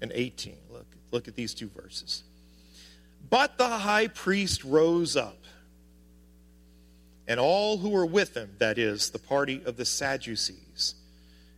and 0.00 0.12
18. 0.14 0.56
Look, 0.70 0.86
look 1.10 1.28
at 1.28 1.34
these 1.34 1.54
two 1.54 1.68
verses. 1.68 2.22
But 3.28 3.58
the 3.58 3.68
high 3.68 4.06
priest 4.06 4.62
rose 4.62 5.16
up, 5.16 5.38
and 7.28 7.38
all 7.38 7.76
who 7.76 7.90
were 7.90 8.06
with 8.06 8.34
him, 8.34 8.50
that 8.58 8.78
is, 8.78 9.10
the 9.10 9.18
party 9.18 9.62
of 9.66 9.76
the 9.76 9.84
Sadducees, 9.84 10.94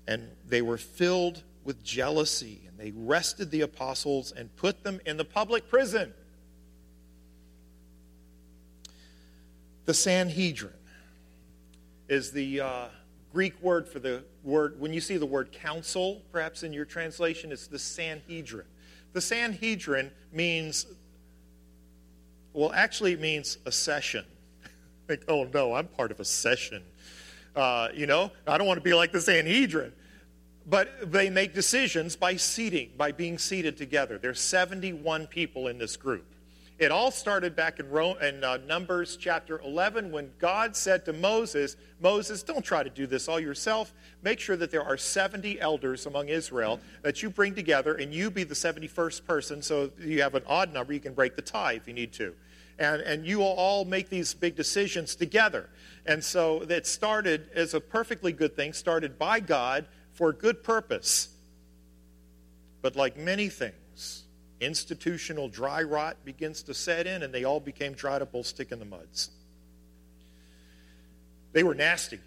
and 0.07 0.29
they 0.47 0.61
were 0.61 0.77
filled 0.77 1.43
with 1.65 1.83
jealousy 1.85 2.62
and 2.67 2.77
they 2.77 2.93
arrested 2.99 3.50
the 3.50 3.61
apostles 3.61 4.33
and 4.33 4.55
put 4.57 4.83
them 4.83 5.00
in 5.07 5.17
the 5.17 5.25
public 5.25 5.69
prison. 5.69 6.12
The 9.85 9.95
Sanhedrin 9.95 10.73
is 12.09 12.33
the 12.33 12.61
uh, 12.61 12.85
Greek 13.33 13.61
word 13.62 13.87
for 13.87 14.00
the 14.00 14.25
word, 14.43 14.81
when 14.81 14.93
you 14.93 15.00
see 15.00 15.17
the 15.17 15.27
word 15.27 15.53
council, 15.53 16.23
perhaps 16.33 16.65
in 16.65 16.73
your 16.73 16.85
translation, 16.85 17.53
it's 17.53 17.69
the 17.69 17.79
Sanhedrin. 17.79 18.67
The 19.12 19.21
Sanhedrin 19.21 20.11
means, 20.33 20.87
well, 22.53 22.73
actually, 22.73 23.12
it 23.12 23.21
means 23.21 23.59
a 23.67 23.73
session. 23.73 24.25
Like, 25.11 25.25
oh 25.29 25.45
no, 25.52 25.75
I'm 25.75 25.88
part 25.88 26.11
of 26.11 26.21
a 26.21 26.25
session. 26.25 26.83
Uh, 27.55 27.88
you 27.95 28.07
know, 28.07 28.31
I 28.47 28.57
don't 28.57 28.67
want 28.67 28.79
to 28.79 28.85
be 28.85 28.95
like 28.95 29.12
the 29.12 29.21
Sanhedrin. 29.21 29.93
But 30.67 31.11
they 31.11 31.31
make 31.31 31.52
decisions 31.52 32.14
by 32.14 32.37
seating, 32.37 32.90
by 32.97 33.12
being 33.12 33.38
seated 33.38 33.76
together. 33.76 34.19
There's 34.19 34.40
71 34.40 35.26
people 35.26 35.67
in 35.67 35.79
this 35.79 35.97
group. 35.97 36.26
It 36.79 36.90
all 36.90 37.11
started 37.11 37.55
back 37.55 37.79
in, 37.79 37.90
Rome, 37.90 38.17
in 38.23 38.43
uh, 38.43 38.59
Numbers 38.67 39.19
chapter 39.19 39.61
11 39.61 40.11
when 40.11 40.31
God 40.38 40.75
said 40.75 41.05
to 41.05 41.12
Moses, 41.12 41.76
Moses, 42.00 42.43
don't 42.43 42.64
try 42.64 42.83
to 42.83 42.88
do 42.88 43.07
this 43.07 43.29
all 43.29 43.38
yourself. 43.38 43.93
Make 44.23 44.40
sure 44.40 44.57
that 44.57 44.71
there 44.71 44.83
are 44.83 44.97
70 44.97 45.61
elders 45.61 46.07
among 46.07 46.31
Israel 46.31 46.81
that 47.02 47.23
you 47.23 47.29
bring 47.29 47.55
together, 47.55 47.97
and 47.97 48.14
you 48.14 48.31
be 48.31 48.45
the 48.45 48.55
71st 48.55 49.26
person 49.26 49.61
so 49.61 49.90
you 49.99 50.23
have 50.23 50.35
an 50.35 50.43
odd 50.47 50.73
number. 50.73 50.95
You 50.95 51.00
can 51.00 51.12
break 51.12 51.37
the 51.37 51.43
tie 51.43 51.73
if 51.73 51.87
you 51.87 51.93
need 51.93 52.12
to. 52.14 52.35
And, 52.81 53.03
and 53.03 53.27
you 53.27 53.39
will 53.39 53.45
all 53.45 53.85
make 53.85 54.09
these 54.09 54.33
big 54.33 54.57
decisions 54.57 55.15
together. 55.15 55.69
And 56.07 56.25
so 56.25 56.63
it 56.63 56.87
started 56.87 57.51
as 57.55 57.75
a 57.75 57.81
perfectly 57.81 58.33
good 58.33 58.57
thing, 58.57 58.73
started 58.73 59.19
by 59.19 59.41
God 59.41 59.87
for 60.13 60.33
good 60.33 60.65
purpose. 60.65 61.29
But 62.81 62.97
like 62.97 63.19
many 63.19 63.51
things, 63.51 64.25
institutional 64.61 65.49
dry 65.49 65.83
rot 65.83 66.25
begins 66.25 66.63
to 66.65 66.75
set 66.75 67.07
in, 67.07 67.23
and 67.23 67.35
they 67.35 67.45
all 67.45 67.61
became 67.61 67.93
dried 67.93 68.23
up 68.23 68.35
old 68.35 68.47
stick 68.47 68.73
in 68.73 68.79
the 68.79 68.87
muds. 68.87 69.31
They 71.53 71.63
were 71.63 71.75
nasty. 71.75 72.19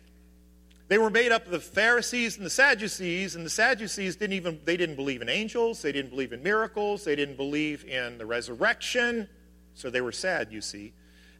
They 0.87 0.99
were 0.99 1.09
made 1.09 1.31
up 1.31 1.45
of 1.45 1.51
the 1.51 1.59
Pharisees 1.59 2.37
and 2.37 2.45
the 2.45 2.51
Sadducees, 2.51 3.35
and 3.35 3.43
the 3.43 3.49
Sadducees 3.49 4.17
didn't 4.17 4.33
even 4.33 4.59
they 4.65 4.77
didn't 4.77 4.97
believe 4.97 5.23
in 5.23 5.29
angels, 5.29 5.81
they 5.81 5.91
didn't 5.91 6.11
believe 6.11 6.31
in 6.31 6.43
miracles, 6.43 7.05
they 7.05 7.15
didn't 7.15 7.37
believe 7.37 7.85
in 7.85 8.19
the 8.19 8.25
resurrection, 8.27 9.27
so 9.75 9.89
they 9.89 10.01
were 10.01 10.11
sad, 10.11 10.51
you 10.51 10.61
see. 10.61 10.93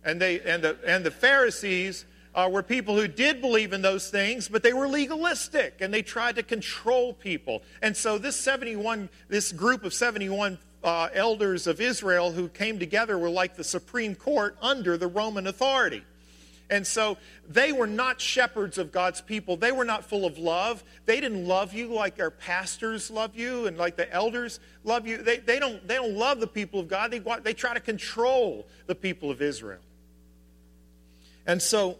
And 0.03 0.21
they 0.21 0.41
and 0.41 0.63
the 0.63 0.77
and 0.85 1.05
the 1.05 1.11
Pharisees 1.11 2.05
uh, 2.35 2.49
were 2.51 2.63
people 2.63 2.95
who 2.95 3.07
did 3.07 3.41
believe 3.41 3.73
in 3.73 3.81
those 3.81 4.09
things, 4.09 4.47
but 4.47 4.63
they 4.63 4.73
were 4.73 4.87
legalistic 4.87 5.77
and 5.79 5.93
they 5.93 6.01
tried 6.01 6.35
to 6.35 6.43
control 6.43 7.13
people. 7.13 7.61
And 7.81 7.95
so 7.95 8.17
this 8.17 8.35
71, 8.35 9.09
this 9.29 9.51
group 9.51 9.83
of 9.83 9.93
71 9.93 10.57
uh, 10.83 11.09
elders 11.13 11.67
of 11.67 11.79
Israel 11.79 12.31
who 12.31 12.47
came 12.49 12.79
together 12.79 13.17
were 13.17 13.29
like 13.29 13.55
the 13.55 13.63
Supreme 13.63 14.15
Court 14.15 14.57
under 14.61 14.97
the 14.97 15.07
Roman 15.07 15.47
authority. 15.47 16.03
And 16.73 16.87
so 16.87 17.17
they 17.47 17.71
were 17.71 17.85
not 17.85 18.19
shepherds 18.19 18.79
of 18.79 18.91
God's 18.91 19.21
people. 19.21 19.57
They 19.57 19.71
were 19.71 19.85
not 19.85 20.03
full 20.03 20.25
of 20.25 20.39
love. 20.39 20.83
They 21.05 21.21
didn't 21.21 21.47
love 21.47 21.71
you 21.71 21.93
like 21.93 22.19
our 22.19 22.31
pastors 22.31 23.11
love 23.11 23.35
you 23.35 23.67
and 23.67 23.77
like 23.77 23.95
the 23.95 24.11
elders 24.11 24.59
love 24.83 25.05
you. 25.05 25.17
They, 25.17 25.37
they, 25.37 25.59
don't, 25.59 25.87
they 25.87 25.93
don't 25.93 26.15
love 26.15 26.39
the 26.39 26.47
people 26.47 26.79
of 26.79 26.87
God. 26.87 27.11
They, 27.11 27.21
they 27.43 27.53
try 27.53 27.75
to 27.75 27.79
control 27.79 28.65
the 28.87 28.95
people 28.95 29.29
of 29.29 29.39
Israel. 29.39 29.81
And 31.45 31.61
so 31.61 31.99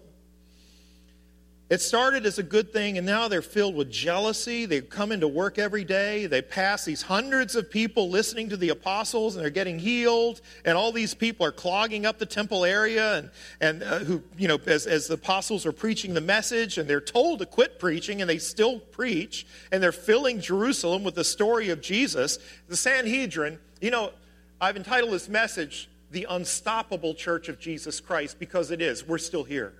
it 1.70 1.82
started 1.82 2.25
as 2.25 2.38
a 2.38 2.43
good 2.43 2.74
thing, 2.74 2.98
and 2.98 3.08
now 3.08 3.27
they're 3.29 3.41
filled 3.41 3.74
with 3.74 3.89
jealousy. 3.89 4.65
They 4.65 4.82
come 4.82 5.12
into 5.12 5.27
work 5.27 5.58
every 5.58 5.86
day. 5.86 6.27
They 6.27 6.41
pass 6.41 6.84
these 6.84 7.01
hundreds 7.01 7.55
of 7.55 7.72
people 7.72 8.10
listening 8.10 8.50
to 8.50 8.58
the 8.58 8.70
apostles, 8.70 9.36
and 9.36 9.43
they're 9.43 9.50
getting 9.50 9.79
healed. 9.79 10.41
And 10.65 10.77
all 10.77 10.91
these 10.91 11.13
people 11.13 11.46
are 11.46 11.53
clogging 11.53 12.05
up 12.05 12.20
the 12.20 12.25
temple 12.25 12.65
area, 12.65 13.15
and, 13.15 13.32
and 13.62 13.84
uh, 13.84 14.00
who, 14.00 14.22
you 14.38 14.48
know, 14.48 14.60
as, 14.65 14.86
as 14.86 15.08
the 15.08 15.13
apostles 15.13 15.65
are 15.65 15.72
preaching 15.72 16.13
the 16.13 16.22
message, 16.22 16.77
and 16.77 16.88
they're 16.88 17.01
told 17.01 17.39
to 17.39 17.46
quit 17.46 17.79
preaching, 17.79 18.22
and 18.22 18.29
they 18.29 18.39
still 18.39 18.79
preach, 18.79 19.48
and 19.72 19.82
they're 19.82 19.93
filling 19.93 20.41
Jerusalem 20.41 21.03
with 21.03 21.15
the 21.15 21.24
story 21.24 21.70
of 21.70 21.82
Jesus. 21.82 22.39
The 22.67 22.77
Sanhedrin, 22.77 23.58
you 23.79 23.89
know, 23.89 24.12
I've 24.60 24.75
entitled 24.75 25.13
this 25.13 25.29
message, 25.29 25.89
The 26.12 26.27
Unstoppable 26.29 27.15
Church 27.15 27.48
of 27.48 27.60
Jesus 27.60 28.00
Christ, 28.01 28.38
because 28.38 28.70
it 28.70 28.82
is. 28.82 29.08
We're 29.08 29.17
still 29.17 29.46
here. 29.46 29.74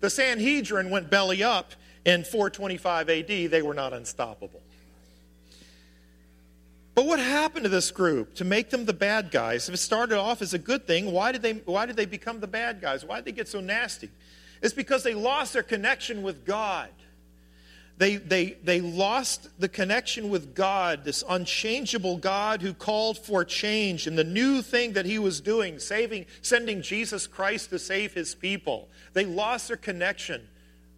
The 0.00 0.10
Sanhedrin 0.10 0.90
went 0.90 1.10
belly 1.10 1.42
up 1.42 1.72
in 2.04 2.24
425 2.24 3.10
AD. 3.10 3.26
They 3.26 3.62
were 3.62 3.74
not 3.74 3.92
unstoppable. 3.92 4.62
But 6.94 7.04
what 7.04 7.18
happened 7.18 7.64
to 7.64 7.68
this 7.68 7.90
group 7.90 8.36
to 8.36 8.44
make 8.44 8.70
them 8.70 8.86
the 8.86 8.94
bad 8.94 9.30
guys? 9.30 9.68
If 9.68 9.74
it 9.74 9.78
started 9.78 10.18
off 10.18 10.40
as 10.40 10.54
a 10.54 10.58
good 10.58 10.86
thing, 10.86 11.12
why 11.12 11.30
did 11.30 11.42
they, 11.42 11.52
why 11.52 11.84
did 11.84 11.96
they 11.96 12.06
become 12.06 12.40
the 12.40 12.46
bad 12.46 12.80
guys? 12.80 13.04
Why 13.04 13.16
did 13.16 13.26
they 13.26 13.32
get 13.32 13.48
so 13.48 13.60
nasty? 13.60 14.08
It's 14.62 14.72
because 14.72 15.02
they 15.02 15.12
lost 15.12 15.52
their 15.52 15.62
connection 15.62 16.22
with 16.22 16.46
God. 16.46 16.88
They, 17.98 18.16
they, 18.16 18.56
they 18.62 18.80
lost 18.80 19.48
the 19.58 19.68
connection 19.68 20.30
with 20.30 20.54
God, 20.54 21.04
this 21.04 21.22
unchangeable 21.28 22.18
God 22.18 22.62
who 22.62 22.72
called 22.72 23.18
for 23.18 23.44
change 23.44 24.06
and 24.06 24.18
the 24.18 24.24
new 24.24 24.62
thing 24.62 24.94
that 24.94 25.06
he 25.06 25.18
was 25.18 25.40
doing, 25.40 25.78
saving, 25.78 26.26
sending 26.40 26.82
Jesus 26.82 27.26
Christ 27.26 27.70
to 27.70 27.78
save 27.78 28.14
his 28.14 28.34
people. 28.34 28.88
They 29.16 29.24
lost 29.24 29.68
their 29.68 29.78
connection 29.78 30.46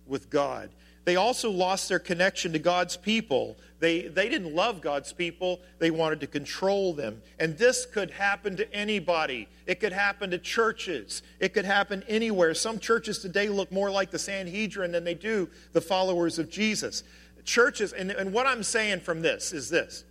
with 0.05 0.29
God. 0.29 0.71
They 1.05 1.15
also 1.15 1.53
lost 1.53 1.89
their 1.89 2.01
connection 2.01 2.53
to 2.53 2.59
God's 2.59 2.97
people. 2.97 3.57
They, 3.79 4.09
they 4.09 4.29
didn't 4.29 4.57
love 4.57 4.81
God's 4.81 5.13
people, 5.13 5.61
they 5.79 5.93
wanted 5.93 6.19
to 6.23 6.27
control 6.27 6.93
them. 6.93 7.23
And 7.39 7.57
this 7.57 7.87
could 7.87 8.11
happen 8.11 8.57
to 8.57 8.75
anybody. 8.75 9.47
It 9.67 9.79
could 9.79 9.93
happen 9.93 10.33
to 10.33 10.39
churches, 10.39 11.23
it 11.39 11.55
could 11.55 11.65
happen 11.65 12.03
anywhere. 12.09 12.55
Some 12.55 12.81
churches 12.81 13.21
today 13.21 13.49
look 13.49 13.71
more 13.71 13.89
like 13.89 14.11
the 14.11 14.19
Sanhedrin 14.19 14.91
than 14.91 15.05
they 15.05 15.15
do 15.15 15.49
the 15.73 15.81
followers 15.81 16.41
of 16.41 16.51
Jesus. 16.51 17.05
Churches, 17.45 17.93
and, 17.93 18.11
and 18.11 18.33
what 18.33 18.49
I'm 18.49 18.65
saying 18.65 18.99
from 19.03 19.23
this 19.23 19.53
is 19.53 19.71
this 19.71 20.03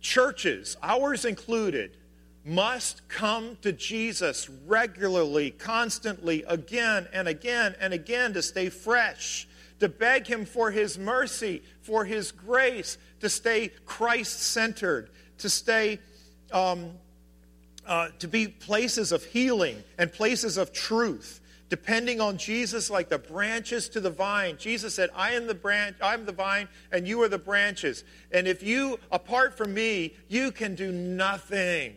churches, 0.00 0.76
ours 0.82 1.24
included, 1.24 1.96
must 2.44 3.06
come 3.08 3.58
to 3.62 3.72
Jesus 3.72 4.48
regularly, 4.66 5.50
constantly, 5.50 6.44
again 6.48 7.06
and 7.12 7.28
again 7.28 7.74
and 7.80 7.92
again 7.92 8.32
to 8.34 8.42
stay 8.42 8.68
fresh, 8.68 9.46
to 9.80 9.88
beg 9.88 10.26
Him 10.26 10.44
for 10.44 10.70
His 10.70 10.98
mercy, 10.98 11.62
for 11.82 12.04
His 12.04 12.32
grace, 12.32 12.98
to 13.20 13.28
stay 13.28 13.70
Christ 13.84 14.40
centered, 14.40 15.10
to 15.38 15.50
stay. 15.50 15.98
Um, 16.52 16.92
uh, 17.88 18.10
to 18.18 18.28
be 18.28 18.46
places 18.46 19.12
of 19.12 19.24
healing 19.24 19.82
and 19.96 20.12
places 20.12 20.58
of 20.58 20.72
truth, 20.74 21.40
depending 21.70 22.20
on 22.20 22.36
Jesus 22.36 22.90
like 22.90 23.08
the 23.08 23.18
branches 23.18 23.88
to 23.88 24.00
the 24.00 24.10
vine. 24.10 24.58
Jesus 24.58 24.94
said, 24.94 25.08
I 25.16 25.32
am 25.32 25.46
the 25.46 25.54
branch, 25.54 25.96
I'm 26.02 26.26
the 26.26 26.32
vine, 26.32 26.68
and 26.92 27.08
you 27.08 27.22
are 27.22 27.28
the 27.28 27.38
branches. 27.38 28.04
And 28.30 28.46
if 28.46 28.62
you, 28.62 29.00
apart 29.10 29.56
from 29.56 29.72
me, 29.72 30.14
you 30.28 30.52
can 30.52 30.74
do 30.74 30.92
nothing. 30.92 31.96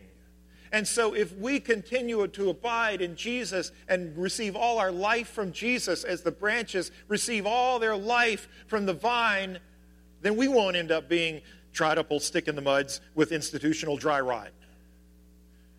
And 0.72 0.88
so, 0.88 1.12
if 1.14 1.36
we 1.36 1.60
continue 1.60 2.26
to 2.26 2.48
abide 2.48 3.02
in 3.02 3.14
Jesus 3.14 3.72
and 3.88 4.16
receive 4.16 4.56
all 4.56 4.78
our 4.78 4.90
life 4.90 5.28
from 5.28 5.52
Jesus 5.52 6.02
as 6.02 6.22
the 6.22 6.32
branches 6.32 6.90
receive 7.08 7.46
all 7.46 7.78
their 7.78 7.94
life 7.94 8.48
from 8.66 8.86
the 8.86 8.94
vine, 8.94 9.58
then 10.22 10.34
we 10.34 10.48
won't 10.48 10.74
end 10.74 10.90
up 10.90 11.10
being 11.10 11.42
tried 11.74 11.98
up 11.98 12.10
old 12.10 12.22
stick 12.22 12.48
in 12.48 12.56
the 12.56 12.62
muds 12.62 13.02
with 13.14 13.32
institutional 13.32 13.98
dry 13.98 14.20
rot 14.20 14.50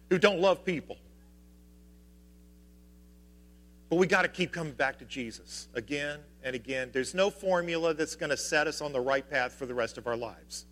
who 0.10 0.20
don't 0.20 0.40
love 0.40 0.64
people. 0.64 0.98
But 3.90 3.96
we 3.96 4.06
got 4.06 4.24
to 4.24 4.28
keep 4.28 4.52
coming 4.52 4.74
back 4.74 5.00
to 5.00 5.06
Jesus 5.06 5.70
again 5.74 6.20
and 6.44 6.56
again. 6.56 6.92
There's 6.94 7.16
no 7.16 7.32
formula 7.32 7.96
that's 7.96 8.16
going 8.16 8.30
to 8.30 8.38
set 8.38 8.68
us 8.68 8.80
on 8.80 8.94
the 8.94 9.02
right 9.02 9.28
path 9.28 9.54
for 9.54 9.66
the 9.66 9.74
rest 9.74 9.98
of 9.98 10.06
our 10.06 10.18
lives. 10.18 10.66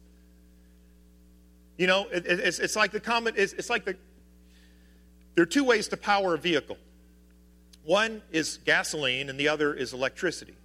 You 1.78 1.88
know, 1.88 2.08
it, 2.12 2.26
it's, 2.28 2.60
it's, 2.60 2.76
like 2.76 2.92
the 2.92 3.00
common, 3.00 3.34
it's, 3.36 3.54
it's 3.54 3.70
like 3.70 3.86
the, 3.86 3.96
there 5.36 5.44
are 5.44 5.48
two 5.48 5.64
ways 5.64 5.88
to 5.90 5.98
power 5.98 6.36
a 6.36 6.38
vehicle. 6.38 6.78
One 7.84 8.22
is 8.32 8.60
gasoline 8.66 9.30
and 9.30 9.40
the 9.40 9.48
other 9.48 9.74
is 9.74 9.94
electricity. 9.94 10.56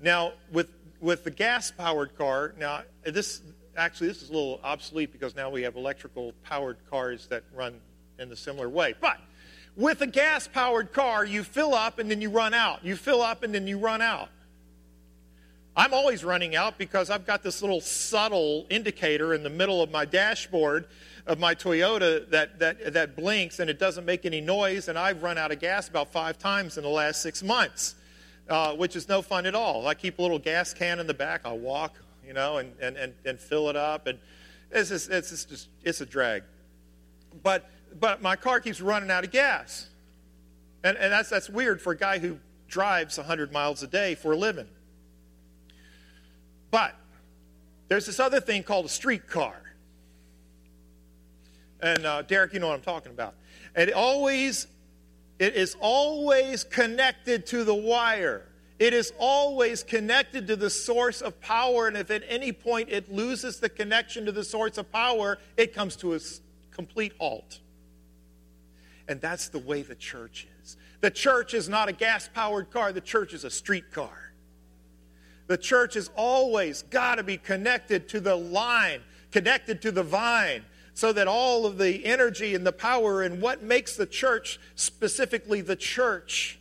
Now, 0.00 0.32
with, 0.52 0.68
with 1.00 1.24
the 1.24 1.30
gas 1.30 1.70
powered 1.70 2.16
car, 2.16 2.54
now 2.58 2.82
this 3.04 3.42
actually 3.76 4.08
this 4.08 4.22
is 4.22 4.30
a 4.30 4.32
little 4.32 4.60
obsolete 4.62 5.12
because 5.12 5.34
now 5.34 5.50
we 5.50 5.62
have 5.62 5.76
electrical 5.76 6.32
powered 6.44 6.78
cars 6.88 7.26
that 7.28 7.44
run 7.54 7.80
in 8.18 8.30
a 8.32 8.36
similar 8.36 8.68
way. 8.68 8.94
But 9.00 9.18
with 9.76 10.00
a 10.02 10.06
gas 10.06 10.48
powered 10.48 10.92
car, 10.92 11.24
you 11.24 11.42
fill 11.42 11.74
up 11.74 11.98
and 11.98 12.10
then 12.10 12.20
you 12.20 12.30
run 12.30 12.54
out. 12.54 12.84
You 12.84 12.96
fill 12.96 13.22
up 13.22 13.42
and 13.42 13.54
then 13.54 13.66
you 13.66 13.78
run 13.78 14.02
out. 14.02 14.28
I'm 15.76 15.94
always 15.94 16.24
running 16.24 16.56
out 16.56 16.78
because 16.78 17.10
I've 17.10 17.26
got 17.26 17.42
this 17.42 17.62
little 17.62 17.80
subtle 17.80 18.66
indicator 18.70 19.34
in 19.34 19.42
the 19.42 19.50
middle 19.50 19.82
of 19.82 19.90
my 19.90 20.04
dashboard 20.04 20.86
of 21.26 21.38
my 21.38 21.54
Toyota 21.54 22.28
that, 22.30 22.58
that, 22.58 22.92
that 22.92 23.16
blinks 23.16 23.60
and 23.60 23.70
it 23.70 23.78
doesn't 23.78 24.04
make 24.04 24.26
any 24.26 24.40
noise, 24.40 24.88
and 24.88 24.98
I've 24.98 25.22
run 25.22 25.38
out 25.38 25.52
of 25.52 25.60
gas 25.60 25.88
about 25.88 26.10
five 26.10 26.38
times 26.38 26.76
in 26.76 26.82
the 26.82 26.90
last 26.90 27.22
six 27.22 27.42
months, 27.42 27.94
uh, 28.48 28.74
which 28.74 28.96
is 28.96 29.08
no 29.08 29.22
fun 29.22 29.46
at 29.46 29.54
all. 29.54 29.86
I 29.86 29.94
keep 29.94 30.18
a 30.18 30.22
little 30.22 30.38
gas 30.38 30.74
can 30.74 30.98
in 30.98 31.06
the 31.06 31.14
back, 31.14 31.42
I 31.44 31.52
walk, 31.52 31.96
you 32.26 32.32
know, 32.32 32.58
and, 32.58 32.72
and, 32.80 32.96
and, 32.96 33.14
and 33.24 33.38
fill 33.38 33.68
it 33.70 33.76
up, 33.76 34.06
and 34.06 34.18
it's 34.72 34.88
just, 34.88 35.10
it's 35.10 35.44
just 35.44 35.68
it's 35.84 36.00
a 36.00 36.06
drag. 36.06 36.42
But, 37.42 37.70
but 37.98 38.22
my 38.22 38.34
car 38.34 38.60
keeps 38.60 38.80
running 38.80 39.10
out 39.10 39.24
of 39.24 39.30
gas. 39.30 39.88
And, 40.82 40.96
and 40.96 41.12
that's, 41.12 41.28
that's 41.28 41.48
weird 41.48 41.80
for 41.80 41.92
a 41.92 41.96
guy 41.96 42.18
who 42.18 42.38
drives 42.68 43.18
100 43.18 43.52
miles 43.52 43.82
a 43.82 43.86
day 43.86 44.14
for 44.14 44.32
a 44.32 44.36
living. 44.36 44.68
But 46.70 46.94
there's 47.88 48.06
this 48.06 48.20
other 48.20 48.40
thing 48.40 48.62
called 48.62 48.86
a 48.86 48.88
streetcar. 48.88 49.60
And 51.82 52.04
uh, 52.04 52.22
Derek, 52.22 52.52
you 52.52 52.60
know 52.60 52.68
what 52.68 52.74
I'm 52.74 52.82
talking 52.82 53.12
about. 53.12 53.34
It 53.74 53.92
always, 53.92 54.66
it 55.38 55.54
is 55.54 55.76
always 55.80 56.64
connected 56.64 57.46
to 57.46 57.64
the 57.64 57.74
wire. 57.74 58.46
It 58.78 58.94
is 58.94 59.12
always 59.18 59.82
connected 59.82 60.46
to 60.46 60.56
the 60.56 60.70
source 60.70 61.20
of 61.20 61.40
power. 61.40 61.86
And 61.86 61.96
if 61.96 62.10
at 62.10 62.22
any 62.28 62.52
point 62.52 62.88
it 62.90 63.12
loses 63.12 63.60
the 63.60 63.68
connection 63.68 64.26
to 64.26 64.32
the 64.32 64.44
source 64.44 64.78
of 64.78 64.90
power, 64.92 65.38
it 65.56 65.74
comes 65.74 65.96
to 65.96 66.14
a 66.14 66.20
complete 66.70 67.12
halt. 67.18 67.60
And 69.08 69.20
that's 69.20 69.48
the 69.48 69.58
way 69.58 69.82
the 69.82 69.94
church 69.94 70.46
is. 70.62 70.76
The 71.00 71.10
church 71.10 71.54
is 71.54 71.68
not 71.68 71.88
a 71.88 71.92
gas 71.92 72.28
powered 72.32 72.70
car, 72.70 72.92
the 72.92 73.00
church 73.00 73.34
is 73.34 73.44
a 73.44 73.50
street 73.50 73.90
car. 73.90 74.29
The 75.50 75.58
church 75.58 75.94
has 75.94 76.12
always 76.14 76.82
got 76.82 77.16
to 77.16 77.24
be 77.24 77.36
connected 77.36 78.08
to 78.10 78.20
the 78.20 78.36
line, 78.36 79.00
connected 79.32 79.82
to 79.82 79.90
the 79.90 80.04
vine, 80.04 80.64
so 80.94 81.12
that 81.12 81.26
all 81.26 81.66
of 81.66 81.76
the 81.76 82.06
energy 82.06 82.54
and 82.54 82.64
the 82.64 82.70
power 82.70 83.22
and 83.22 83.42
what 83.42 83.60
makes 83.60 83.96
the 83.96 84.06
church, 84.06 84.60
specifically 84.76 85.60
the 85.60 85.74
church, 85.74 86.60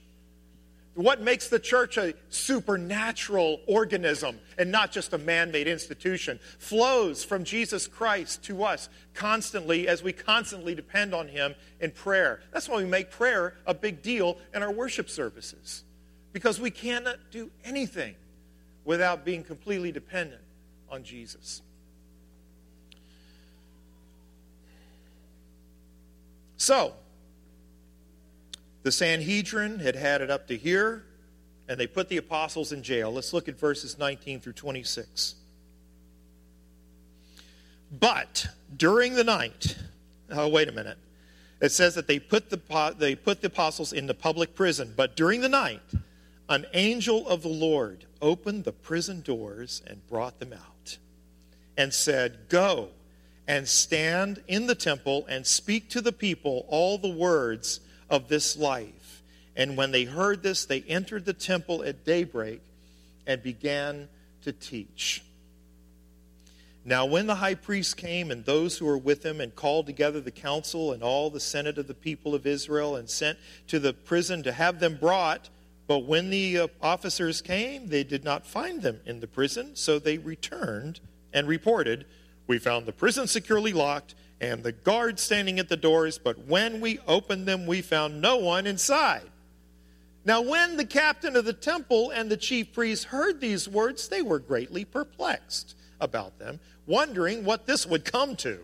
what 0.96 1.22
makes 1.22 1.50
the 1.50 1.60
church 1.60 1.98
a 1.98 2.16
supernatural 2.30 3.62
organism 3.68 4.40
and 4.58 4.72
not 4.72 4.92
just 4.92 5.14
a 5.14 5.20
man 5.20 5.52
made 5.52 5.68
institution 5.68 6.40
flows 6.58 7.24
from 7.24 7.44
Jesus 7.44 7.86
Christ 7.86 8.42
to 8.46 8.64
us 8.64 8.90
constantly 9.14 9.88
as 9.88 10.02
we 10.02 10.14
constantly 10.14 10.74
depend 10.74 11.14
on 11.14 11.28
Him 11.28 11.54
in 11.80 11.92
prayer. 11.92 12.40
That's 12.52 12.68
why 12.68 12.78
we 12.78 12.86
make 12.86 13.12
prayer 13.12 13.54
a 13.68 13.76
big 13.76 14.02
deal 14.02 14.40
in 14.52 14.64
our 14.64 14.72
worship 14.72 15.12
services, 15.12 15.84
because 16.34 16.60
we 16.60 16.72
cannot 16.72 17.18
do 17.30 17.52
anything 17.64 18.16
without 18.86 19.26
being 19.26 19.44
completely 19.44 19.92
dependent 19.92 20.42
on 20.90 21.04
Jesus. 21.04 21.62
So, 26.58 26.94
the 28.84 28.92
Sanhedrin 28.92 29.80
had 29.80 29.96
had 29.96 30.22
it 30.22 30.30
up 30.30 30.48
to 30.48 30.58
here, 30.58 31.06
and 31.68 31.80
they 31.80 31.88
put 31.88 32.10
the 32.10 32.18
apostles 32.18 32.72
in 32.72 32.84
jail. 32.84 33.12
Let's 33.12 33.34
look 33.34 33.48
at 33.48 33.58
verses 33.58 33.98
19 33.98 34.40
through 34.40 34.54
26. 34.54 35.36
But 37.92 38.48
during 38.76 39.16
the 39.16 39.24
night, 39.24 39.78
oh, 40.32 40.48
wait 40.48 40.68
a 40.68 40.72
minute. 40.72 40.98
It 41.62 41.72
says 41.72 41.96
that 41.96 42.08
they 42.08 42.20
put 42.20 42.50
the, 42.50 42.96
they 42.98 43.16
put 43.16 43.42
the 43.42 43.48
apostles 43.48 43.94
into 43.94 44.14
public 44.14 44.56
prison, 44.56 44.94
but 44.96 45.16
during 45.16 45.42
the 45.42 45.50
night, 45.50 45.82
an 46.48 46.66
angel 46.74 47.28
of 47.28 47.42
the 47.42 47.50
Lord 47.50 48.06
opened 48.22 48.64
the 48.64 48.72
prison 48.72 49.22
doors 49.22 49.82
and 49.88 50.08
brought 50.08 50.40
them 50.40 50.54
out 50.54 50.98
and 51.78 51.94
said, 51.94 52.38
Go 52.50 52.90
and 53.48 53.68
stand 53.68 54.44
in 54.48 54.68
the 54.68 54.76
temple 54.76 55.26
and 55.28 55.46
speak 55.46 55.90
to 55.90 56.02
the 56.02 56.12
people 56.12 56.66
all 56.68 56.98
the 56.98 57.10
words 57.10 57.80
of 58.10 58.28
this 58.28 58.58
life. 58.58 59.24
And 59.56 59.76
when 59.76 59.92
they 59.92 60.04
heard 60.04 60.44
this, 60.44 60.66
they 60.66 60.82
entered 60.82 61.26
the 61.26 61.34
temple 61.34 61.84
at 61.84 62.06
daybreak 62.06 62.62
and 63.26 63.42
began 63.42 64.08
to 64.44 64.52
teach. 64.52 65.24
Now, 66.86 67.06
when 67.06 67.28
the 67.28 67.36
high 67.36 67.56
priest 67.56 67.98
came 67.98 68.32
and 68.32 68.46
those 68.46 68.78
who 68.78 68.86
were 68.86 68.98
with 68.98 69.24
him 69.24 69.42
and 69.42 69.56
called 69.56 69.86
together 69.86 70.22
the 70.22 70.32
council 70.32 70.94
and 70.94 71.04
all 71.04 71.30
the 71.30 71.40
senate 71.40 71.78
of 71.78 71.88
the 71.88 71.94
people 71.94 72.34
of 72.34 72.48
Israel 72.48 72.96
and 72.96 73.10
sent 73.10 73.38
to 73.68 73.80
the 73.80 73.94
prison 73.94 74.44
to 74.44 74.52
have 74.52 74.80
them 74.80 74.98
brought, 75.00 75.50
but 75.90 76.06
when 76.06 76.30
the 76.30 76.60
uh, 76.60 76.68
officers 76.84 77.42
came, 77.42 77.88
they 77.88 78.04
did 78.04 78.24
not 78.24 78.46
find 78.46 78.84
them 78.84 79.00
in 79.08 79.22
the 79.22 79.28
prison, 79.28 79.76
so 79.76 79.98
they 79.98 80.20
returned 80.20 81.00
and 81.34 81.48
reported, 81.48 82.06
We 82.46 82.60
found 82.60 82.86
the 82.86 82.92
prison 82.92 83.26
securely 83.26 83.74
locked 83.74 84.14
and 84.40 84.62
the 84.62 84.72
guards 84.72 85.24
standing 85.24 85.58
at 85.58 85.68
the 85.68 85.76
doors, 85.76 86.20
but 86.20 86.46
when 86.46 86.80
we 86.80 87.00
opened 87.08 87.48
them, 87.48 87.66
we 87.66 87.82
found 87.82 88.22
no 88.22 88.38
one 88.38 88.68
inside. 88.68 89.32
Now, 90.24 90.42
when 90.42 90.78
the 90.78 90.86
captain 90.86 91.36
of 91.36 91.46
the 91.46 91.54
temple 91.54 92.12
and 92.12 92.30
the 92.30 92.38
chief 92.38 92.72
priests 92.72 93.06
heard 93.06 93.42
these 93.42 93.68
words, 93.68 94.10
they 94.10 94.22
were 94.22 94.38
greatly 94.38 94.86
perplexed 94.86 95.76
about 96.00 96.38
them, 96.38 96.60
wondering 96.86 97.44
what 97.44 97.66
this 97.66 97.88
would 97.88 98.06
come 98.06 98.36
to. 98.36 98.60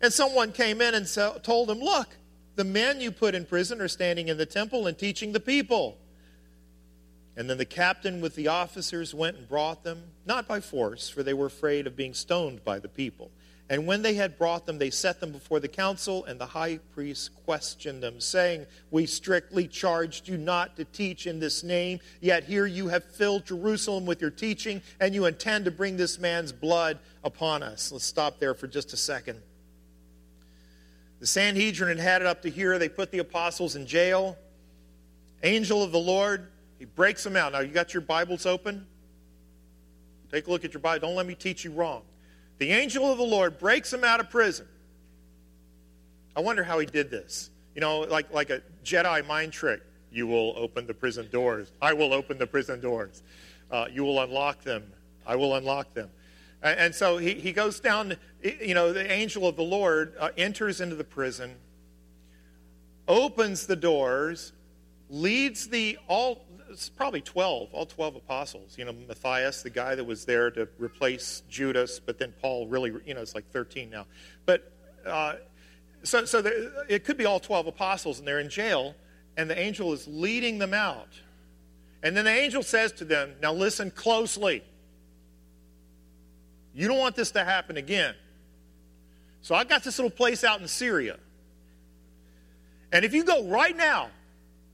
And 0.00 0.10
someone 0.10 0.50
came 0.52 0.80
in 0.80 0.94
and 0.94 1.06
told 1.42 1.68
him, 1.68 1.80
Look, 1.80 2.08
the 2.56 2.64
men 2.64 3.00
you 3.00 3.10
put 3.10 3.34
in 3.34 3.44
prison 3.44 3.80
are 3.80 3.88
standing 3.88 4.28
in 4.28 4.36
the 4.36 4.46
temple 4.46 4.86
and 4.86 4.96
teaching 4.96 5.32
the 5.32 5.40
people. 5.40 5.98
And 7.36 7.50
then 7.50 7.58
the 7.58 7.64
captain 7.64 8.20
with 8.20 8.36
the 8.36 8.48
officers 8.48 9.12
went 9.12 9.36
and 9.36 9.48
brought 9.48 9.82
them, 9.82 10.04
not 10.24 10.46
by 10.46 10.60
force, 10.60 11.08
for 11.08 11.22
they 11.22 11.34
were 11.34 11.46
afraid 11.46 11.86
of 11.86 11.96
being 11.96 12.14
stoned 12.14 12.64
by 12.64 12.78
the 12.78 12.88
people. 12.88 13.30
And 13.68 13.86
when 13.86 14.02
they 14.02 14.14
had 14.14 14.36
brought 14.36 14.66
them, 14.66 14.78
they 14.78 14.90
set 14.90 15.20
them 15.20 15.32
before 15.32 15.58
the 15.58 15.68
council, 15.68 16.24
and 16.26 16.38
the 16.38 16.46
high 16.46 16.78
priest 16.92 17.30
questioned 17.44 18.02
them, 18.02 18.20
saying, 18.20 18.66
We 18.90 19.06
strictly 19.06 19.66
charged 19.66 20.28
you 20.28 20.36
not 20.36 20.76
to 20.76 20.84
teach 20.84 21.26
in 21.26 21.40
this 21.40 21.64
name, 21.64 22.00
yet 22.20 22.44
here 22.44 22.66
you 22.66 22.88
have 22.88 23.04
filled 23.04 23.46
Jerusalem 23.46 24.04
with 24.04 24.20
your 24.20 24.30
teaching, 24.30 24.82
and 25.00 25.14
you 25.14 25.24
intend 25.24 25.64
to 25.64 25.70
bring 25.70 25.96
this 25.96 26.18
man's 26.18 26.52
blood 26.52 26.98
upon 27.24 27.62
us. 27.62 27.90
Let's 27.90 28.04
stop 28.04 28.38
there 28.38 28.54
for 28.54 28.66
just 28.68 28.92
a 28.92 28.98
second. 28.98 29.40
The 31.24 31.28
Sanhedrin 31.28 31.96
had 31.96 32.04
had 32.06 32.20
it 32.20 32.26
up 32.26 32.42
to 32.42 32.50
here. 32.50 32.78
They 32.78 32.90
put 32.90 33.10
the 33.10 33.20
apostles 33.20 33.76
in 33.76 33.86
jail. 33.86 34.36
Angel 35.42 35.82
of 35.82 35.90
the 35.90 35.98
Lord, 35.98 36.48
he 36.78 36.84
breaks 36.84 37.24
them 37.24 37.34
out. 37.34 37.52
Now, 37.52 37.60
you 37.60 37.72
got 37.72 37.94
your 37.94 38.02
Bibles 38.02 38.44
open? 38.44 38.86
Take 40.30 40.48
a 40.48 40.50
look 40.50 40.66
at 40.66 40.74
your 40.74 40.82
Bible. 40.82 41.08
Don't 41.08 41.16
let 41.16 41.24
me 41.24 41.34
teach 41.34 41.64
you 41.64 41.70
wrong. 41.70 42.02
The 42.58 42.72
angel 42.72 43.10
of 43.10 43.16
the 43.16 43.24
Lord 43.24 43.58
breaks 43.58 43.90
them 43.90 44.04
out 44.04 44.20
of 44.20 44.28
prison. 44.28 44.66
I 46.36 46.40
wonder 46.40 46.62
how 46.62 46.78
he 46.78 46.84
did 46.84 47.10
this. 47.10 47.48
You 47.74 47.80
know, 47.80 48.00
like, 48.00 48.30
like 48.30 48.50
a 48.50 48.60
Jedi 48.84 49.26
mind 49.26 49.54
trick. 49.54 49.80
You 50.12 50.26
will 50.26 50.52
open 50.58 50.86
the 50.86 50.92
prison 50.92 51.26
doors. 51.32 51.72
I 51.80 51.94
will 51.94 52.12
open 52.12 52.36
the 52.36 52.46
prison 52.46 52.82
doors. 52.82 53.22
Uh, 53.70 53.86
you 53.90 54.04
will 54.04 54.20
unlock 54.20 54.62
them. 54.62 54.92
I 55.26 55.36
will 55.36 55.56
unlock 55.56 55.94
them. 55.94 56.10
And 56.64 56.94
so 56.94 57.18
he, 57.18 57.34
he 57.34 57.52
goes 57.52 57.78
down, 57.78 58.16
you 58.42 58.72
know, 58.72 58.94
the 58.94 59.10
angel 59.12 59.46
of 59.46 59.54
the 59.54 59.62
Lord 59.62 60.14
uh, 60.18 60.30
enters 60.38 60.80
into 60.80 60.96
the 60.96 61.04
prison, 61.04 61.56
opens 63.06 63.66
the 63.66 63.76
doors, 63.76 64.54
leads 65.10 65.68
the 65.68 65.98
all, 66.08 66.46
it's 66.70 66.88
probably 66.88 67.20
12, 67.20 67.68
all 67.74 67.84
12 67.84 68.16
apostles. 68.16 68.78
You 68.78 68.86
know, 68.86 68.94
Matthias, 69.06 69.62
the 69.62 69.68
guy 69.68 69.94
that 69.94 70.04
was 70.04 70.24
there 70.24 70.50
to 70.52 70.66
replace 70.78 71.42
Judas, 71.50 72.00
but 72.00 72.18
then 72.18 72.32
Paul 72.40 72.66
really, 72.66 72.94
you 73.04 73.12
know, 73.12 73.20
it's 73.20 73.34
like 73.34 73.50
13 73.50 73.90
now. 73.90 74.06
But 74.46 74.72
uh, 75.04 75.34
so, 76.02 76.24
so 76.24 76.40
there, 76.40 76.72
it 76.88 77.04
could 77.04 77.18
be 77.18 77.26
all 77.26 77.40
12 77.40 77.66
apostles, 77.66 78.18
and 78.20 78.26
they're 78.26 78.40
in 78.40 78.48
jail, 78.48 78.94
and 79.36 79.50
the 79.50 79.58
angel 79.58 79.92
is 79.92 80.08
leading 80.08 80.58
them 80.58 80.72
out. 80.72 81.20
And 82.02 82.16
then 82.16 82.24
the 82.24 82.30
angel 82.30 82.62
says 82.62 82.90
to 82.92 83.04
them, 83.04 83.34
Now 83.42 83.52
listen 83.52 83.90
closely. 83.90 84.64
You 86.74 86.88
don't 86.88 86.98
want 86.98 87.14
this 87.14 87.30
to 87.32 87.44
happen 87.44 87.76
again. 87.76 88.14
So 89.42 89.54
I 89.54 89.64
got 89.64 89.84
this 89.84 89.98
little 89.98 90.10
place 90.10 90.42
out 90.42 90.60
in 90.60 90.68
Syria. 90.68 91.18
And 92.92 93.04
if 93.04 93.12
you 93.12 93.24
go 93.24 93.46
right 93.46 93.76
now, 93.76 94.08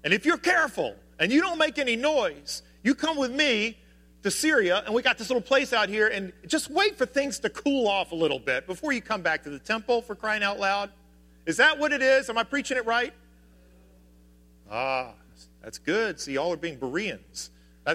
and 0.05 0.15
if 0.15 0.25
you're 0.25 0.39
careful, 0.39 0.95
and 1.19 1.31
you 1.31 1.41
don't 1.41 1.59
make 1.59 1.79
any 1.79 1.97
noise, 1.97 2.63
you 2.83 2.95
come 2.95 3.17
with 3.17 3.33
me 3.33 3.77
to 4.23 4.31
Syria, 4.31 4.83
and 4.87 4.95
we 4.95 5.03
got 5.03 5.19
this 5.19 5.29
little 5.29 5.43
place 5.43 5.73
out 5.73 5.89
here, 5.89 6.09
and 6.09 6.33
just 6.47 6.71
wait 6.71 6.97
for 6.97 7.07
things 7.07 7.39
to 7.41 7.51
cool 7.51 7.87
off 7.87 8.13
a 8.13 8.15
little 8.15 8.39
bit 8.39 8.67
before 8.67 8.93
you 8.93 9.01
come 9.01 9.23
back 9.23 9.43
to 9.45 9.51
the 9.51 9.59
temple 9.59 10.03
for 10.03 10.15
crying 10.15 10.43
out 10.43 10.59
loud. 10.59 10.91
Is 11.47 11.57
that 11.59 11.79
what 11.79 11.93
it 11.93 12.03
is? 12.03 12.31
Am 12.31 12.39
I 12.39 12.45
preaching 12.45 12.77
it 12.77 12.87
right? 12.87 13.13
Ah, 14.71 15.13
that's 15.63 15.79
good. 15.79 16.21
See, 16.21 16.35
y'all 16.35 16.53
are 16.53 16.57
being 16.57 16.77
Bereans. 16.77 17.51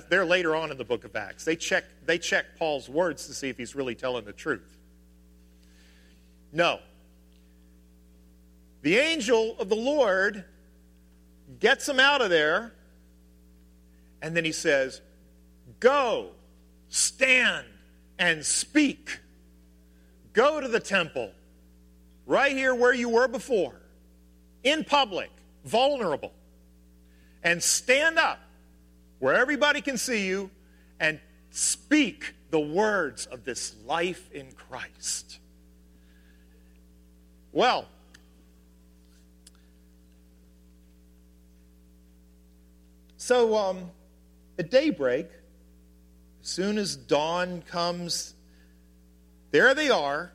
They're 0.10 0.26
later 0.26 0.56
on 0.56 0.72
in 0.72 0.78
the 0.78 0.84
book 0.84 1.04
of 1.04 1.16
Acts. 1.16 1.46
They 1.46 1.56
check, 1.56 1.86
they 2.06 2.18
check 2.18 2.58
Paul's 2.58 2.90
words 2.90 3.28
to 3.28 3.34
see 3.34 3.50
if 3.50 3.58
he's 3.58 3.76
really 3.76 3.96
telling 3.96 4.26
the 4.26 4.34
truth. 4.34 4.78
No. 6.52 6.80
The 8.82 8.98
angel 8.98 9.56
of 9.60 9.70
the 9.70 9.76
Lord 9.76 10.46
gets 11.60 11.88
him 11.88 12.00
out 12.00 12.22
of 12.22 12.30
there, 12.30 12.74
and 14.22 14.36
then 14.36 14.46
he 14.46 14.52
says, 14.52 15.02
Go, 15.80 16.30
stand, 16.90 17.66
and 18.18 18.46
speak. 18.46 19.20
Go 20.34 20.60
to 20.62 20.68
the 20.68 20.80
temple, 20.80 21.32
right 22.26 22.52
here 22.52 22.76
where 22.76 22.94
you 22.94 23.10
were 23.10 23.28
before, 23.28 23.82
in 24.64 24.84
public, 24.84 25.30
vulnerable, 25.64 26.34
and 27.44 27.62
stand 27.62 28.18
up 28.18 28.40
where 29.20 29.34
everybody 29.34 29.82
can 29.82 29.98
see 29.98 30.26
you 30.26 30.50
and 31.00 31.20
speak 31.50 32.34
the 32.52 32.60
words 32.60 33.26
of 33.26 33.44
this 33.44 33.76
life 33.86 34.30
in 34.32 34.52
Christ. 34.52 35.40
Well, 37.52 37.88
so 43.18 43.56
um, 43.56 43.92
at 44.60 44.70
daybreak, 44.70 45.28
as 46.42 46.50
soon 46.50 46.78
as 46.78 46.96
dawn 46.96 47.62
comes, 47.62 48.36
there 49.52 49.74
they 49.74 49.90
are 49.90 50.34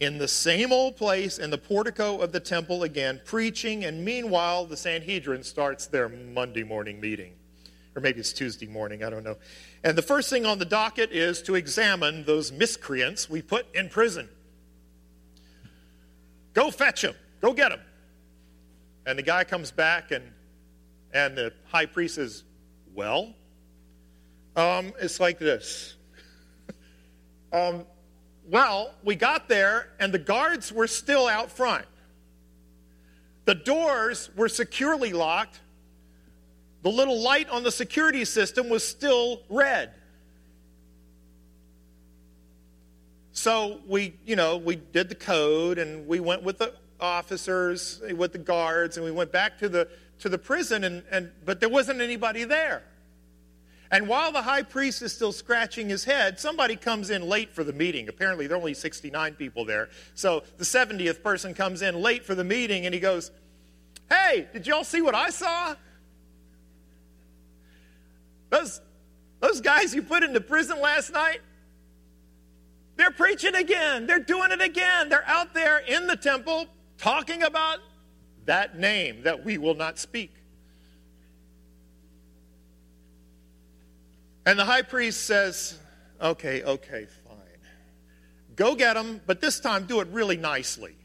in 0.00 0.18
the 0.18 0.28
same 0.28 0.72
old 0.72 0.96
place 0.96 1.38
in 1.38 1.50
the 1.50 1.58
portico 1.58 2.18
of 2.18 2.32
the 2.32 2.40
temple 2.40 2.82
again, 2.82 3.20
preaching, 3.24 3.84
and 3.84 4.04
meanwhile, 4.04 4.66
the 4.66 4.76
Sanhedrin 4.76 5.42
starts 5.42 5.86
their 5.86 6.08
Monday 6.08 6.62
morning 6.62 7.00
meeting. 7.00 7.37
Or 7.94 8.00
maybe 8.00 8.20
it's 8.20 8.32
Tuesday 8.32 8.66
morning, 8.66 9.02
I 9.02 9.10
don't 9.10 9.24
know. 9.24 9.36
And 9.82 9.96
the 9.96 10.02
first 10.02 10.30
thing 10.30 10.46
on 10.46 10.58
the 10.58 10.64
docket 10.64 11.10
is 11.10 11.42
to 11.42 11.54
examine 11.54 12.24
those 12.24 12.52
miscreants 12.52 13.28
we 13.28 13.42
put 13.42 13.66
in 13.74 13.88
prison. 13.88 14.28
Go 16.54 16.70
fetch 16.70 17.02
them, 17.02 17.14
go 17.40 17.52
get 17.52 17.70
them. 17.70 17.80
And 19.06 19.18
the 19.18 19.22
guy 19.22 19.44
comes 19.44 19.70
back, 19.70 20.10
and, 20.10 20.24
and 21.14 21.36
the 21.36 21.52
high 21.66 21.86
priest 21.86 22.16
says, 22.16 22.44
Well, 22.94 23.34
um, 24.54 24.92
it's 25.00 25.18
like 25.18 25.38
this. 25.38 25.94
um, 27.52 27.84
well, 28.50 28.94
we 29.04 29.14
got 29.14 29.48
there, 29.48 29.90
and 29.98 30.12
the 30.12 30.18
guards 30.18 30.72
were 30.72 30.86
still 30.86 31.26
out 31.26 31.50
front. 31.50 31.84
The 33.44 33.54
doors 33.54 34.30
were 34.36 34.48
securely 34.48 35.12
locked. 35.12 35.60
The 36.82 36.90
little 36.90 37.20
light 37.20 37.48
on 37.50 37.62
the 37.62 37.72
security 37.72 38.24
system 38.24 38.68
was 38.68 38.86
still 38.86 39.42
red. 39.48 39.92
So 43.32 43.80
we, 43.86 44.14
you 44.26 44.36
know, 44.36 44.56
we 44.56 44.76
did 44.76 45.08
the 45.08 45.14
code 45.14 45.78
and 45.78 46.06
we 46.06 46.20
went 46.20 46.42
with 46.42 46.58
the 46.58 46.74
officers, 47.00 48.02
with 48.16 48.32
the 48.32 48.38
guards, 48.38 48.96
and 48.96 49.06
we 49.06 49.12
went 49.12 49.30
back 49.30 49.58
to 49.58 49.68
the 49.68 49.88
to 50.20 50.28
the 50.28 50.38
prison 50.38 50.82
and, 50.82 51.04
and 51.10 51.30
but 51.44 51.60
there 51.60 51.68
wasn't 51.68 52.00
anybody 52.00 52.44
there. 52.44 52.82
And 53.90 54.06
while 54.08 54.32
the 54.32 54.42
high 54.42 54.64
priest 54.64 55.00
is 55.02 55.12
still 55.12 55.32
scratching 55.32 55.88
his 55.88 56.04
head, 56.04 56.38
somebody 56.38 56.76
comes 56.76 57.08
in 57.08 57.22
late 57.22 57.52
for 57.54 57.64
the 57.64 57.72
meeting. 57.72 58.08
Apparently, 58.08 58.46
there 58.46 58.56
are 58.56 58.60
only 58.60 58.74
69 58.74 59.34
people 59.34 59.64
there. 59.64 59.88
So 60.14 60.42
the 60.58 60.64
70th 60.64 61.22
person 61.22 61.54
comes 61.54 61.80
in 61.80 62.02
late 62.02 62.24
for 62.24 62.34
the 62.34 62.44
meeting 62.44 62.84
and 62.84 62.94
he 62.94 63.00
goes, 63.00 63.30
Hey, 64.10 64.48
did 64.52 64.66
y'all 64.66 64.84
see 64.84 65.00
what 65.00 65.14
I 65.14 65.30
saw? 65.30 65.74
Those, 68.50 68.80
those 69.40 69.60
guys 69.60 69.94
you 69.94 70.02
put 70.02 70.22
into 70.22 70.40
prison 70.40 70.80
last 70.80 71.12
night, 71.12 71.40
they're 72.96 73.10
preaching 73.10 73.54
again. 73.54 74.06
They're 74.06 74.18
doing 74.18 74.50
it 74.50 74.60
again. 74.60 75.08
They're 75.08 75.26
out 75.26 75.54
there 75.54 75.78
in 75.78 76.06
the 76.06 76.16
temple 76.16 76.66
talking 76.96 77.44
about 77.44 77.78
that 78.46 78.78
name 78.78 79.22
that 79.22 79.44
we 79.44 79.56
will 79.56 79.74
not 79.74 79.98
speak. 79.98 80.34
And 84.44 84.58
the 84.58 84.64
high 84.64 84.82
priest 84.82 85.24
says, 85.26 85.78
Okay, 86.20 86.64
okay, 86.64 87.06
fine. 87.24 87.36
Go 88.56 88.74
get 88.74 88.94
them, 88.94 89.20
but 89.26 89.40
this 89.40 89.60
time 89.60 89.84
do 89.84 90.00
it 90.00 90.08
really 90.08 90.36
nicely 90.36 90.96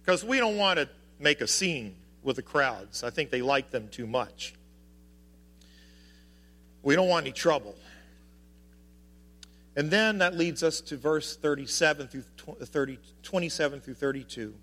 because 0.00 0.22
we 0.24 0.38
don't 0.38 0.56
want 0.56 0.78
to 0.78 0.88
make 1.18 1.40
a 1.40 1.46
scene 1.46 1.96
with 2.22 2.36
the 2.36 2.42
crowds. 2.42 3.02
I 3.02 3.10
think 3.10 3.30
they 3.30 3.42
like 3.42 3.70
them 3.70 3.88
too 3.88 4.06
much. 4.06 4.54
We 6.82 6.94
don't 6.94 7.08
want 7.08 7.26
any 7.26 7.32
trouble. 7.32 7.74
And 9.76 9.90
then 9.90 10.18
that 10.18 10.36
leads 10.36 10.62
us 10.62 10.80
to 10.82 10.96
verse 10.96 11.36
37 11.36 12.08
through 12.08 12.24
uh, 12.60 12.64
30, 12.64 12.98
27 13.22 13.80
through 13.80 13.94
32. 13.94 14.54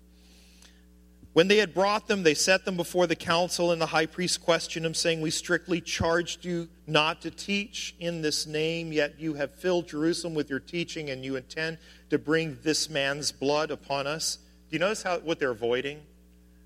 When 1.32 1.48
they 1.48 1.58
had 1.58 1.72
brought 1.72 2.08
them, 2.08 2.22
they 2.22 2.34
set 2.34 2.64
them 2.64 2.76
before 2.76 3.06
the 3.06 3.14
council, 3.14 3.70
and 3.70 3.80
the 3.80 3.86
high 3.86 4.06
priest 4.06 4.42
questioned 4.42 4.84
him, 4.84 4.94
saying, 4.94 5.20
We 5.20 5.30
strictly 5.30 5.80
charged 5.80 6.44
you 6.44 6.68
not 6.86 7.22
to 7.22 7.30
teach 7.30 7.94
in 8.00 8.22
this 8.22 8.46
name, 8.46 8.92
yet 8.92 9.20
you 9.20 9.34
have 9.34 9.54
filled 9.54 9.88
Jerusalem 9.88 10.34
with 10.34 10.50
your 10.50 10.58
teaching, 10.58 11.10
and 11.10 11.24
you 11.24 11.36
intend 11.36 11.78
to 12.10 12.18
bring 12.18 12.58
this 12.62 12.90
man's 12.90 13.30
blood 13.30 13.70
upon 13.70 14.06
us. 14.06 14.38
Do 14.68 14.74
you 14.74 14.80
notice 14.80 15.02
how, 15.02 15.18
what 15.18 15.38
they're 15.38 15.50
avoiding? 15.50 16.00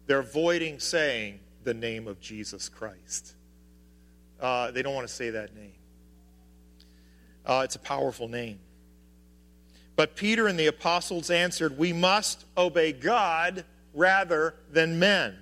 They're 0.07 0.21
avoiding 0.21 0.79
saying 0.79 1.41
the 1.65 1.75
name 1.75 2.09
of 2.09 2.21
Jesus 2.21 2.69
Christ. 2.69 3.35
Uh, 4.43 4.73
they 4.73 4.83
don't 4.83 4.95
want 4.95 5.07
to 5.07 5.15
say 5.15 5.31
that 5.31 5.55
name. 5.55 5.73
Uh, 7.47 7.63
it's 7.65 7.77
a 7.77 7.81
powerful 7.81 8.27
name. 8.27 8.59
But 9.95 10.17
Peter 10.17 10.49
and 10.49 10.59
the 10.59 10.67
apostles 10.67 11.31
answered, 11.31 11.79
We 11.79 11.93
must 11.93 12.45
obey 12.57 12.93
God 12.93 13.65
rather 13.95 14.57
than 14.73 14.99
men. 14.99 15.39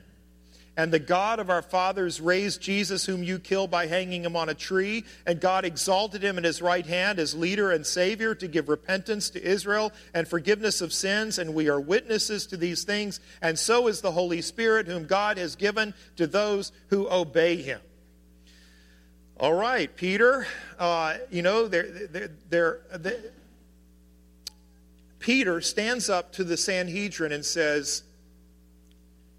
And 0.77 0.93
the 0.93 0.99
God 0.99 1.41
of 1.41 1.51
our 1.51 1.63
fathers 1.63 2.21
raised 2.21 2.61
Jesus, 2.61 3.05
whom 3.05 3.23
you 3.23 3.39
killed 3.39 3.71
by 3.71 3.87
hanging 3.87 4.25
him 4.25 4.37
on 4.37 4.49
a 4.49 4.55
tree. 4.55 5.05
And 5.27 5.41
God 5.41 5.65
exalted 5.65 6.23
him 6.23 6.39
in 6.39 6.45
his 6.45 6.63
right 6.63 6.87
hand 6.87 7.19
as 7.19 7.35
leader 7.35 7.71
and 7.71 7.87
Savior 7.87 8.35
to 8.35 8.49
give 8.49 8.69
repentance 8.69 9.31
to 9.31 9.43
Israel 9.43 9.93
and 10.15 10.29
forgiveness 10.29 10.81
of 10.81 10.93
sins. 10.93 11.39
And 11.39 11.55
we 11.55 11.69
are 11.69 11.81
witnesses 11.81 12.47
to 12.49 12.57
these 12.57 12.85
things. 12.85 13.21
And 13.43 13.59
so 13.59 13.89
is 13.89 14.01
the 14.01 14.13
Holy 14.13 14.43
Spirit, 14.43 14.87
whom 14.87 15.07
God 15.07 15.39
has 15.39 15.57
given 15.57 15.95
to 16.17 16.27
those 16.27 16.73
who 16.89 17.09
obey 17.11 17.57
him. 17.57 17.81
All 19.41 19.55
right, 19.55 19.97
Peter, 19.97 20.47
uh, 20.79 21.17
you 21.31 21.41
know, 21.41 21.67
they're, 21.67 22.07
they're, 22.51 22.81
they're, 22.93 23.21
Peter 25.19 25.63
stands 25.63 26.11
up 26.11 26.31
to 26.33 26.45
the 26.45 26.59
Sanhedrin 26.59 27.33
and 27.33 27.43
says, 27.43 28.03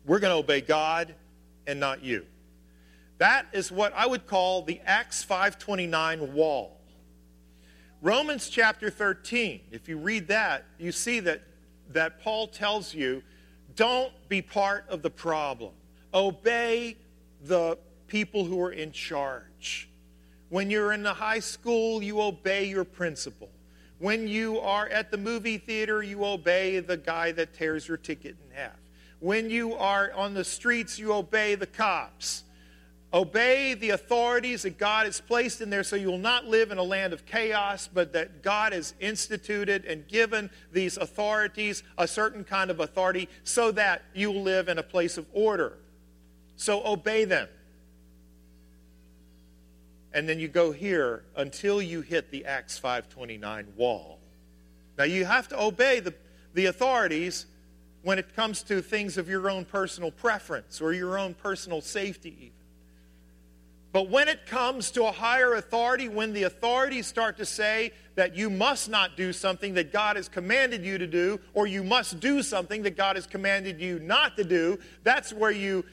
we're 0.07 0.17
going 0.17 0.31
to 0.31 0.37
obey 0.37 0.61
God 0.61 1.13
and 1.67 1.79
not 1.79 2.03
you. 2.03 2.25
That 3.19 3.45
is 3.53 3.71
what 3.71 3.93
I 3.95 4.07
would 4.07 4.25
call 4.25 4.63
the 4.63 4.81
Acts 4.87 5.21
529 5.21 6.33
wall. 6.33 6.79
Romans 8.01 8.49
chapter 8.49 8.89
13, 8.89 9.61
if 9.69 9.87
you 9.87 9.99
read 9.99 10.29
that, 10.29 10.65
you 10.79 10.91
see 10.91 11.19
that, 11.19 11.43
that 11.91 12.23
Paul 12.23 12.47
tells 12.47 12.95
you 12.95 13.21
don't 13.75 14.11
be 14.29 14.41
part 14.41 14.83
of 14.89 15.03
the 15.03 15.11
problem. 15.11 15.73
Obey 16.11 16.97
the 17.43 17.77
people 18.07 18.45
who 18.45 18.59
are 18.59 18.71
in 18.71 18.91
charge. 18.91 19.89
When 20.51 20.69
you're 20.69 20.91
in 20.91 21.01
the 21.01 21.13
high 21.13 21.39
school, 21.39 22.03
you 22.03 22.21
obey 22.21 22.65
your 22.65 22.83
principal. 22.83 23.49
When 23.99 24.27
you 24.27 24.59
are 24.59 24.85
at 24.85 25.09
the 25.09 25.17
movie 25.17 25.57
theater, 25.57 26.03
you 26.03 26.25
obey 26.25 26.79
the 26.79 26.97
guy 26.97 27.31
that 27.31 27.53
tears 27.53 27.87
your 27.87 27.95
ticket 27.95 28.35
in 28.43 28.57
half. 28.57 28.75
When 29.21 29.49
you 29.49 29.75
are 29.75 30.11
on 30.11 30.33
the 30.33 30.43
streets, 30.43 30.99
you 30.99 31.13
obey 31.13 31.55
the 31.55 31.67
cops. 31.67 32.43
Obey 33.13 33.75
the 33.75 33.91
authorities 33.91 34.63
that 34.63 34.77
God 34.77 35.05
has 35.05 35.21
placed 35.21 35.61
in 35.61 35.69
there 35.69 35.83
so 35.83 35.95
you 35.95 36.11
will 36.11 36.17
not 36.17 36.45
live 36.45 36.69
in 36.71 36.77
a 36.77 36.83
land 36.83 37.13
of 37.13 37.25
chaos, 37.25 37.87
but 37.87 38.11
that 38.11 38.43
God 38.43 38.73
has 38.73 38.93
instituted 38.99 39.85
and 39.85 40.05
given 40.05 40.49
these 40.73 40.97
authorities 40.97 41.81
a 41.97 42.09
certain 42.09 42.43
kind 42.43 42.69
of 42.69 42.81
authority 42.81 43.29
so 43.45 43.71
that 43.71 44.01
you 44.13 44.29
will 44.33 44.43
live 44.43 44.67
in 44.67 44.79
a 44.79 44.83
place 44.83 45.17
of 45.17 45.25
order. 45.31 45.77
So 46.57 46.85
obey 46.85 47.23
them. 47.23 47.47
And 50.13 50.27
then 50.27 50.39
you 50.39 50.47
go 50.47 50.71
here 50.71 51.23
until 51.35 51.81
you 51.81 52.01
hit 52.01 52.31
the 52.31 52.45
Acts 52.45 52.77
529 52.77 53.67
wall. 53.75 54.19
Now 54.97 55.05
you 55.05 55.25
have 55.25 55.47
to 55.49 55.61
obey 55.61 55.99
the, 55.99 56.13
the 56.53 56.65
authorities 56.65 57.45
when 58.03 58.19
it 58.19 58.35
comes 58.35 58.63
to 58.63 58.81
things 58.81 59.17
of 59.17 59.29
your 59.29 59.49
own 59.49 59.63
personal 59.65 60.11
preference 60.11 60.81
or 60.81 60.91
your 60.93 61.17
own 61.17 61.33
personal 61.33 61.81
safety, 61.81 62.35
even. 62.37 62.51
But 63.93 64.09
when 64.09 64.29
it 64.29 64.45
comes 64.45 64.89
to 64.91 65.05
a 65.05 65.11
higher 65.11 65.55
authority, 65.55 66.07
when 66.07 66.31
the 66.31 66.43
authorities 66.43 67.07
start 67.07 67.37
to 67.37 67.45
say 67.45 67.91
that 68.15 68.35
you 68.35 68.49
must 68.49 68.89
not 68.89 69.17
do 69.17 69.33
something 69.33 69.73
that 69.73 69.91
God 69.91 70.15
has 70.15 70.29
commanded 70.29 70.85
you 70.85 70.97
to 70.97 71.07
do, 71.07 71.41
or 71.53 71.67
you 71.67 71.83
must 71.83 72.21
do 72.21 72.41
something 72.41 72.83
that 72.83 72.95
God 72.95 73.17
has 73.17 73.27
commanded 73.27 73.81
you 73.81 73.99
not 73.99 74.37
to 74.37 74.45
do, 74.45 74.79
that's 75.03 75.33
where 75.33 75.51
you 75.51 75.83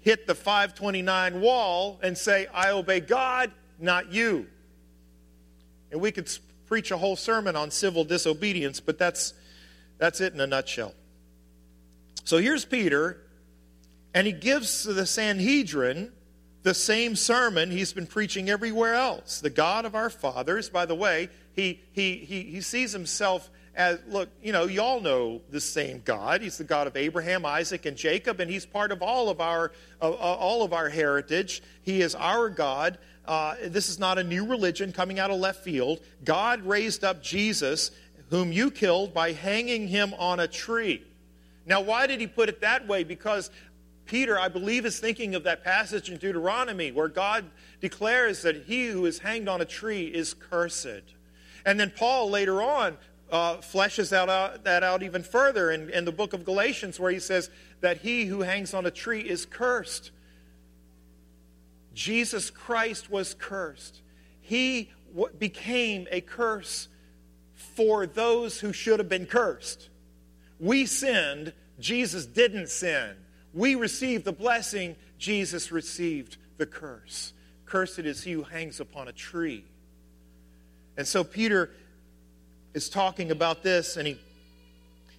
hit 0.00 0.26
the 0.26 0.34
529 0.34 1.40
wall 1.40 2.00
and 2.02 2.16
say, 2.16 2.46
I 2.52 2.70
obey 2.70 3.00
God, 3.00 3.52
not 3.78 4.12
you. 4.12 4.46
And 5.90 6.00
we 6.00 6.12
could 6.12 6.30
preach 6.66 6.90
a 6.90 6.96
whole 6.96 7.16
sermon 7.16 7.56
on 7.56 7.70
civil 7.70 8.04
disobedience, 8.04 8.80
but 8.80 8.98
that's, 8.98 9.34
that's 9.98 10.20
it 10.20 10.32
in 10.32 10.40
a 10.40 10.46
nutshell. 10.46 10.94
So 12.24 12.38
here's 12.38 12.64
Peter, 12.64 13.20
and 14.14 14.26
he 14.26 14.32
gives 14.32 14.84
the 14.84 15.06
Sanhedrin 15.06 16.12
the 16.62 16.74
same 16.74 17.16
sermon 17.16 17.70
he's 17.70 17.92
been 17.92 18.06
preaching 18.06 18.50
everywhere 18.50 18.94
else. 18.94 19.40
The 19.40 19.50
God 19.50 19.84
of 19.84 19.94
our 19.94 20.10
fathers, 20.10 20.68
by 20.68 20.86
the 20.86 20.94
way, 20.94 21.28
he, 21.54 21.80
he, 21.92 22.18
he, 22.18 22.42
he 22.42 22.60
sees 22.60 22.92
himself 22.92 23.50
as, 23.74 24.00
look, 24.08 24.28
you 24.42 24.52
know, 24.52 24.64
y'all 24.64 25.00
know 25.00 25.40
the 25.50 25.60
same 25.60 26.02
God. 26.04 26.42
He's 26.42 26.58
the 26.58 26.64
God 26.64 26.86
of 26.86 26.96
Abraham, 26.96 27.46
Isaac, 27.46 27.86
and 27.86 27.96
Jacob, 27.96 28.40
and 28.40 28.50
he's 28.50 28.66
part 28.66 28.90
of 28.92 29.02
all 29.02 29.28
of 29.28 29.40
our, 29.40 29.72
uh, 30.02 30.10
all 30.10 30.62
of 30.62 30.72
our 30.72 30.88
heritage. 30.88 31.62
He 31.82 32.02
is 32.02 32.14
our 32.14 32.50
God. 32.50 32.98
Uh, 33.24 33.54
this 33.66 33.88
is 33.88 33.98
not 33.98 34.18
a 34.18 34.24
new 34.24 34.44
religion 34.44 34.92
coming 34.92 35.20
out 35.20 35.30
of 35.30 35.38
left 35.38 35.62
field. 35.62 36.00
God 36.24 36.62
raised 36.62 37.04
up 37.04 37.22
Jesus, 37.22 37.92
whom 38.30 38.52
you 38.52 38.70
killed 38.70 39.14
by 39.14 39.32
hanging 39.32 39.88
him 39.88 40.14
on 40.18 40.40
a 40.40 40.48
tree. 40.48 41.04
Now, 41.64 41.80
why 41.80 42.06
did 42.06 42.20
he 42.20 42.26
put 42.26 42.48
it 42.48 42.60
that 42.62 42.88
way? 42.88 43.04
Because 43.04 43.50
Peter, 44.06 44.36
I 44.38 44.48
believe, 44.48 44.84
is 44.84 44.98
thinking 44.98 45.36
of 45.36 45.44
that 45.44 45.62
passage 45.62 46.10
in 46.10 46.16
Deuteronomy 46.16 46.90
where 46.90 47.06
God 47.06 47.44
declares 47.80 48.42
that 48.42 48.64
he 48.64 48.86
who 48.86 49.06
is 49.06 49.20
hanged 49.20 49.48
on 49.48 49.60
a 49.60 49.64
tree 49.64 50.06
is 50.06 50.34
cursed. 50.34 51.02
And 51.64 51.78
then 51.78 51.92
Paul 51.94 52.30
later 52.30 52.60
on 52.62 52.96
uh, 53.30 53.56
fleshes 53.58 54.12
out, 54.12 54.64
that 54.64 54.82
out 54.82 55.02
even 55.02 55.22
further 55.22 55.70
in, 55.70 55.90
in 55.90 56.04
the 56.04 56.12
book 56.12 56.32
of 56.32 56.44
Galatians 56.44 56.98
where 56.98 57.10
he 57.10 57.20
says 57.20 57.50
that 57.80 57.98
he 57.98 58.26
who 58.26 58.40
hangs 58.40 58.74
on 58.74 58.86
a 58.86 58.90
tree 58.90 59.20
is 59.20 59.46
cursed. 59.46 60.10
Jesus 61.94 62.50
Christ 62.50 63.10
was 63.10 63.34
cursed. 63.34 64.00
He 64.40 64.90
w- 65.14 65.32
became 65.38 66.06
a 66.10 66.20
curse 66.20 66.88
for 67.54 68.06
those 68.06 68.60
who 68.60 68.72
should 68.72 68.98
have 68.98 69.08
been 69.08 69.26
cursed. 69.26 69.88
We 70.58 70.86
sinned, 70.86 71.52
Jesus 71.78 72.26
didn't 72.26 72.68
sin. 72.68 73.16
We 73.52 73.74
received 73.74 74.24
the 74.24 74.32
blessing, 74.32 74.96
Jesus 75.18 75.72
received 75.72 76.36
the 76.58 76.66
curse. 76.66 77.32
Cursed 77.66 78.00
is 78.00 78.22
he 78.22 78.32
who 78.32 78.42
hangs 78.42 78.80
upon 78.80 79.08
a 79.08 79.12
tree. 79.12 79.64
And 80.96 81.06
so 81.06 81.24
Peter 81.24 81.70
is 82.74 82.88
talking 82.88 83.30
about 83.30 83.62
this, 83.62 83.96
and 83.96 84.06
he, 84.06 84.18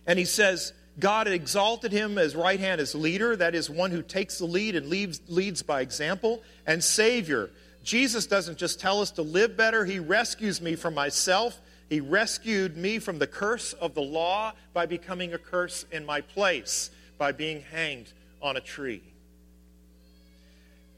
and 0.08 0.18
he 0.18 0.26
says, 0.26 0.74
God 1.00 1.28
exalted 1.28 1.92
him 1.92 2.18
as 2.18 2.36
right 2.36 2.60
hand 2.60 2.82
as 2.82 2.94
leader, 2.94 3.36
that 3.36 3.56
is, 3.56 3.70
one 3.70 3.92
who 3.92 4.02
takes 4.02 4.38
the 4.38 4.46
lead 4.46 4.76
and 4.76 4.88
leads, 4.88 5.22
leads 5.28 5.62
by 5.62 5.82
example, 5.82 6.42
and 6.68 6.84
Savior. 6.84 7.50
Jesus 7.84 8.28
doesn't 8.28 8.58
just 8.58 8.80
tell 8.80 9.02
us 9.02 9.12
to 9.12 9.22
live 9.22 9.58
better, 9.58 9.86
He 9.86 10.00
rescues 10.00 10.62
me 10.62 10.76
from 10.76 10.94
myself. 10.94 11.60
He 11.90 12.00
rescued 12.00 12.78
me 12.78 13.00
from 13.00 13.20
the 13.20 13.28
curse 13.28 13.74
of 13.74 13.96
the 13.96 14.02
law 14.02 14.54
by 14.74 14.86
becoming 14.86 15.34
a 15.34 15.38
curse 15.38 15.86
in 15.92 16.06
my 16.06 16.22
place, 16.22 16.90
by 17.18 17.34
being 17.34 17.64
hanged 17.64 18.14
on 18.42 18.56
a 18.56 18.62
tree. 18.62 19.04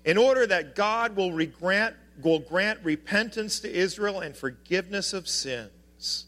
In 0.06 0.18
order 0.20 0.46
that 0.46 0.76
God 0.76 1.16
will 1.16 1.32
grant, 1.48 1.96
will 2.22 2.38
grant 2.38 2.80
repentance 2.84 3.60
to 3.62 3.74
Israel 3.74 4.20
and 4.20 4.36
forgiveness 4.36 5.14
of 5.14 5.28
sins. 5.28 6.28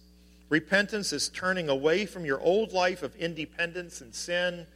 Repentance 0.50 1.12
is 1.12 1.30
turning 1.30 1.70
away 1.70 2.06
from 2.06 2.26
your 2.26 2.40
old 2.40 2.72
life 2.72 3.04
of 3.04 3.16
independence 3.16 4.02
and 4.02 4.14
sin 4.14 4.68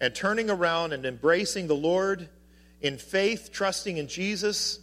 and 0.00 0.14
turning 0.14 0.50
around 0.50 0.92
and 0.92 1.04
embracing 1.04 1.66
the 1.66 1.74
Lord 1.74 2.28
in 2.80 2.98
faith, 2.98 3.50
trusting 3.52 3.96
in 3.96 4.08
Jesus. 4.08 4.80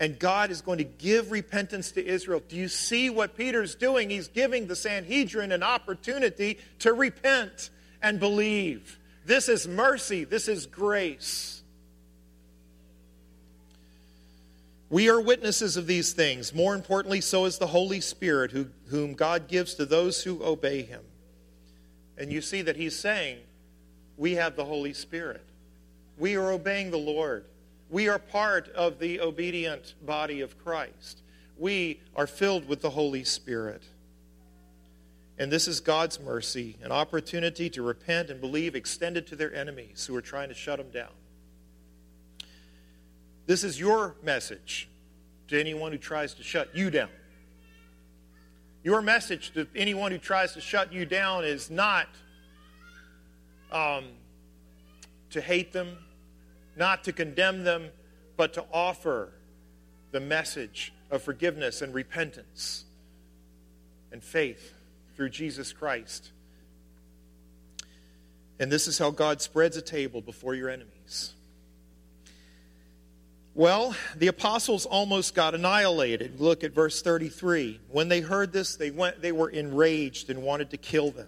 And 0.00 0.18
God 0.18 0.50
is 0.50 0.60
going 0.60 0.78
to 0.78 0.84
give 0.84 1.30
repentance 1.30 1.92
to 1.92 2.06
Israel. 2.06 2.42
Do 2.46 2.56
you 2.56 2.68
see 2.68 3.10
what 3.10 3.36
Peter's 3.36 3.74
doing? 3.74 4.10
He's 4.10 4.28
giving 4.28 4.66
the 4.66 4.76
Sanhedrin 4.76 5.52
an 5.52 5.62
opportunity 5.62 6.58
to 6.80 6.92
repent 6.92 7.70
and 8.02 8.20
believe. 8.20 8.98
This 9.24 9.48
is 9.48 9.66
mercy, 9.66 10.24
this 10.24 10.48
is 10.48 10.66
grace. 10.66 11.57
We 14.90 15.10
are 15.10 15.20
witnesses 15.20 15.76
of 15.76 15.86
these 15.86 16.12
things. 16.12 16.54
More 16.54 16.74
importantly, 16.74 17.20
so 17.20 17.44
is 17.44 17.58
the 17.58 17.66
Holy 17.66 18.00
Spirit, 18.00 18.52
who, 18.52 18.68
whom 18.88 19.14
God 19.14 19.46
gives 19.46 19.74
to 19.74 19.84
those 19.84 20.22
who 20.22 20.42
obey 20.42 20.82
him. 20.82 21.02
And 22.16 22.32
you 22.32 22.40
see 22.40 22.62
that 22.62 22.76
he's 22.76 22.98
saying, 22.98 23.38
We 24.16 24.34
have 24.34 24.56
the 24.56 24.64
Holy 24.64 24.94
Spirit. 24.94 25.44
We 26.16 26.36
are 26.36 26.50
obeying 26.50 26.90
the 26.90 26.96
Lord. 26.96 27.44
We 27.90 28.08
are 28.08 28.18
part 28.18 28.68
of 28.70 28.98
the 28.98 29.20
obedient 29.20 29.94
body 30.04 30.40
of 30.40 30.58
Christ. 30.62 31.22
We 31.58 32.00
are 32.16 32.26
filled 32.26 32.66
with 32.66 32.82
the 32.82 32.90
Holy 32.90 33.24
Spirit. 33.24 33.82
And 35.38 35.52
this 35.52 35.68
is 35.68 35.80
God's 35.80 36.18
mercy, 36.18 36.76
an 36.82 36.90
opportunity 36.90 37.70
to 37.70 37.82
repent 37.82 38.30
and 38.30 38.40
believe 38.40 38.74
extended 38.74 39.26
to 39.28 39.36
their 39.36 39.54
enemies 39.54 40.06
who 40.06 40.16
are 40.16 40.22
trying 40.22 40.48
to 40.48 40.54
shut 40.54 40.78
them 40.78 40.90
down. 40.90 41.12
This 43.48 43.64
is 43.64 43.80
your 43.80 44.14
message 44.22 44.90
to 45.48 45.58
anyone 45.58 45.90
who 45.90 45.96
tries 45.96 46.34
to 46.34 46.42
shut 46.42 46.76
you 46.76 46.90
down. 46.90 47.08
Your 48.84 49.00
message 49.00 49.52
to 49.52 49.66
anyone 49.74 50.12
who 50.12 50.18
tries 50.18 50.52
to 50.52 50.60
shut 50.60 50.92
you 50.92 51.06
down 51.06 51.46
is 51.46 51.70
not 51.70 52.08
um, 53.72 54.04
to 55.30 55.40
hate 55.40 55.72
them, 55.72 55.96
not 56.76 57.04
to 57.04 57.12
condemn 57.14 57.64
them, 57.64 57.88
but 58.36 58.52
to 58.52 58.66
offer 58.70 59.32
the 60.12 60.20
message 60.20 60.92
of 61.10 61.22
forgiveness 61.22 61.80
and 61.80 61.94
repentance 61.94 62.84
and 64.12 64.22
faith 64.22 64.74
through 65.16 65.30
Jesus 65.30 65.72
Christ. 65.72 66.32
And 68.60 68.70
this 68.70 68.86
is 68.86 68.98
how 68.98 69.10
God 69.10 69.40
spreads 69.40 69.78
a 69.78 69.82
table 69.82 70.20
before 70.20 70.54
your 70.54 70.68
enemies. 70.68 71.32
Well, 73.58 73.96
the 74.14 74.28
apostles 74.28 74.86
almost 74.86 75.34
got 75.34 75.52
annihilated. 75.52 76.38
Look 76.38 76.62
at 76.62 76.70
verse 76.70 77.02
33. 77.02 77.80
When 77.88 78.08
they 78.08 78.20
heard 78.20 78.52
this, 78.52 78.76
they 78.76 78.92
went 78.92 79.20
they 79.20 79.32
were 79.32 79.48
enraged 79.48 80.30
and 80.30 80.44
wanted 80.44 80.70
to 80.70 80.76
kill 80.76 81.10
them. 81.10 81.26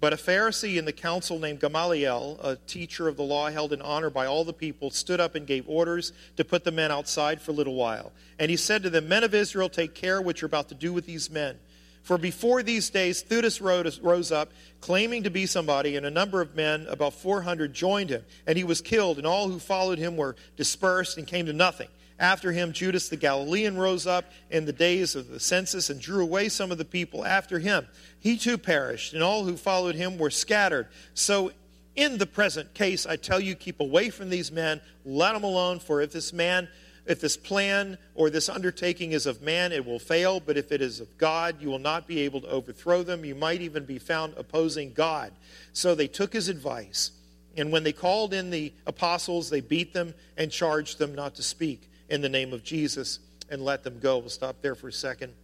But 0.00 0.12
a 0.12 0.16
Pharisee 0.16 0.78
in 0.78 0.84
the 0.84 0.92
council 0.92 1.38
named 1.38 1.60
Gamaliel, 1.60 2.40
a 2.42 2.56
teacher 2.56 3.06
of 3.06 3.16
the 3.16 3.22
law 3.22 3.50
held 3.50 3.72
in 3.72 3.80
honor 3.80 4.10
by 4.10 4.26
all 4.26 4.44
the 4.44 4.52
people, 4.52 4.90
stood 4.90 5.20
up 5.20 5.36
and 5.36 5.46
gave 5.46 5.68
orders 5.68 6.12
to 6.38 6.44
put 6.44 6.64
the 6.64 6.72
men 6.72 6.90
outside 6.90 7.40
for 7.40 7.52
a 7.52 7.54
little 7.54 7.76
while. 7.76 8.10
And 8.40 8.50
he 8.50 8.56
said 8.56 8.82
to 8.82 8.90
them, 8.90 9.06
Men 9.06 9.22
of 9.22 9.32
Israel, 9.32 9.68
take 9.68 9.94
care 9.94 10.20
what 10.20 10.40
you're 10.40 10.48
about 10.48 10.70
to 10.70 10.74
do 10.74 10.92
with 10.92 11.06
these 11.06 11.30
men. 11.30 11.56
For 12.02 12.18
before 12.18 12.62
these 12.62 12.90
days, 12.90 13.22
Theudas 13.22 13.60
rose 13.60 14.32
up, 14.32 14.50
claiming 14.80 15.22
to 15.22 15.30
be 15.30 15.46
somebody, 15.46 15.96
and 15.96 16.04
a 16.04 16.10
number 16.10 16.40
of 16.40 16.56
men, 16.56 16.86
about 16.88 17.14
400, 17.14 17.72
joined 17.72 18.10
him. 18.10 18.24
And 18.46 18.58
he 18.58 18.64
was 18.64 18.80
killed, 18.80 19.18
and 19.18 19.26
all 19.26 19.48
who 19.48 19.60
followed 19.60 19.98
him 19.98 20.16
were 20.16 20.36
dispersed 20.56 21.16
and 21.16 21.26
came 21.26 21.46
to 21.46 21.52
nothing. 21.52 21.88
After 22.18 22.52
him, 22.52 22.72
Judas 22.72 23.08
the 23.08 23.16
Galilean 23.16 23.76
rose 23.76 24.06
up 24.06 24.26
in 24.50 24.64
the 24.64 24.72
days 24.72 25.14
of 25.16 25.28
the 25.28 25.40
census 25.40 25.90
and 25.90 26.00
drew 26.00 26.22
away 26.22 26.48
some 26.48 26.70
of 26.70 26.78
the 26.78 26.84
people 26.84 27.24
after 27.24 27.58
him. 27.58 27.86
He 28.18 28.36
too 28.36 28.58
perished, 28.58 29.14
and 29.14 29.22
all 29.22 29.44
who 29.44 29.56
followed 29.56 29.94
him 29.94 30.18
were 30.18 30.30
scattered. 30.30 30.88
So, 31.14 31.52
in 31.94 32.18
the 32.18 32.26
present 32.26 32.74
case, 32.74 33.06
I 33.06 33.16
tell 33.16 33.38
you, 33.38 33.54
keep 33.54 33.78
away 33.80 34.10
from 34.10 34.30
these 34.30 34.50
men, 34.50 34.80
let 35.04 35.34
them 35.34 35.44
alone, 35.44 35.78
for 35.78 36.00
if 36.00 36.12
this 36.12 36.32
man 36.32 36.68
if 37.04 37.20
this 37.20 37.36
plan 37.36 37.98
or 38.14 38.30
this 38.30 38.48
undertaking 38.48 39.12
is 39.12 39.26
of 39.26 39.42
man, 39.42 39.72
it 39.72 39.84
will 39.84 39.98
fail, 39.98 40.38
but 40.38 40.56
if 40.56 40.70
it 40.70 40.80
is 40.80 41.00
of 41.00 41.18
God, 41.18 41.60
you 41.60 41.68
will 41.68 41.80
not 41.80 42.06
be 42.06 42.20
able 42.20 42.40
to 42.42 42.48
overthrow 42.48 43.02
them. 43.02 43.24
You 43.24 43.34
might 43.34 43.60
even 43.60 43.84
be 43.84 43.98
found 43.98 44.34
opposing 44.36 44.92
God. 44.92 45.32
So 45.72 45.94
they 45.94 46.06
took 46.06 46.32
his 46.32 46.48
advice 46.48 47.10
And 47.56 47.70
when 47.70 47.82
they 47.82 47.92
called 47.92 48.32
in 48.32 48.50
the 48.50 48.72
apostles, 48.86 49.50
they 49.50 49.60
beat 49.60 49.92
them 49.92 50.14
and 50.36 50.50
charged 50.50 50.98
them 50.98 51.14
not 51.14 51.34
to 51.36 51.42
speak 51.42 51.88
in 52.08 52.20
the 52.20 52.28
name 52.28 52.52
of 52.52 52.64
Jesus 52.64 53.18
and 53.50 53.62
let 53.62 53.82
them 53.82 53.98
go. 53.98 54.18
We'll 54.18 54.30
stop 54.30 54.62
there 54.62 54.74
for 54.74 54.88
a 54.88 54.92
second. 54.92 55.34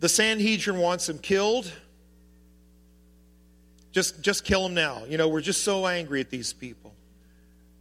The 0.00 0.08
Sanhedrin 0.08 0.78
wants 0.78 1.06
them 1.06 1.18
killed. 1.18 1.72
Just, 3.92 4.22
just 4.22 4.44
kill 4.44 4.62
them 4.62 4.74
now. 4.74 5.04
You 5.06 5.18
know, 5.18 5.28
we're 5.28 5.40
just 5.40 5.62
so 5.64 5.86
angry 5.86 6.20
at 6.20 6.30
these 6.30 6.52
people. 6.52 6.94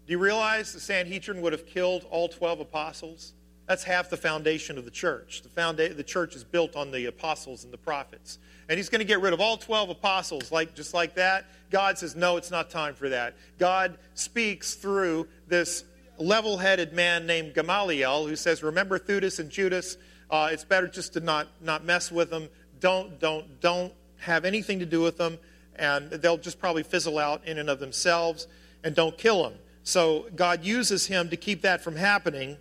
Do 0.07 0.13
you 0.13 0.19
realize 0.19 0.73
the 0.73 0.79
Sanhedrin 0.79 1.41
would 1.41 1.53
have 1.53 1.65
killed 1.65 2.05
all 2.09 2.27
12 2.27 2.61
apostles? 2.61 3.33
That's 3.67 3.83
half 3.83 4.09
the 4.09 4.17
foundation 4.17 4.77
of 4.77 4.85
the 4.85 4.91
church. 4.91 5.43
The, 5.43 5.49
founda- 5.49 5.95
the 5.95 6.03
church 6.03 6.35
is 6.35 6.43
built 6.43 6.75
on 6.75 6.91
the 6.91 7.05
apostles 7.05 7.63
and 7.63 7.71
the 7.71 7.77
prophets. 7.77 8.37
And 8.67 8.77
he's 8.77 8.89
going 8.89 8.99
to 8.99 9.05
get 9.05 9.21
rid 9.21 9.33
of 9.33 9.39
all 9.39 9.57
12 9.57 9.91
apostles 9.91 10.51
like 10.51 10.75
just 10.75 10.93
like 10.93 11.15
that. 11.15 11.45
God 11.69 11.97
says, 11.97 12.15
"No, 12.15 12.37
it's 12.37 12.51
not 12.51 12.69
time 12.69 12.95
for 12.95 13.09
that." 13.09 13.35
God 13.57 13.97
speaks 14.13 14.73
through 14.73 15.27
this 15.47 15.85
level-headed 16.17 16.93
man 16.93 17.25
named 17.25 17.53
Gamaliel 17.53 18.27
who 18.27 18.35
says, 18.35 18.61
"Remember 18.61 18.99
Theudas 18.99 19.39
and 19.39 19.49
Judas? 19.49 19.97
Uh, 20.29 20.49
it's 20.51 20.65
better 20.65 20.87
just 20.87 21.13
to 21.13 21.19
not 21.19 21.47
not 21.61 21.85
mess 21.85 22.11
with 22.11 22.29
them. 22.29 22.49
Don't 22.79 23.19
don't 23.19 23.61
don't 23.61 23.93
have 24.17 24.43
anything 24.43 24.79
to 24.79 24.85
do 24.85 25.01
with 25.01 25.17
them, 25.17 25.37
and 25.75 26.09
they'll 26.09 26.37
just 26.37 26.59
probably 26.59 26.83
fizzle 26.83 27.17
out 27.17 27.45
in 27.45 27.57
and 27.57 27.69
of 27.69 27.79
themselves. 27.79 28.47
And 28.83 28.95
don't 28.95 29.17
kill 29.17 29.43
them." 29.43 29.53
So 29.83 30.27
God 30.35 30.63
uses 30.63 31.07
him 31.07 31.29
to 31.29 31.37
keep 31.37 31.61
that 31.61 31.81
from 31.81 31.95
happening. 31.95 32.57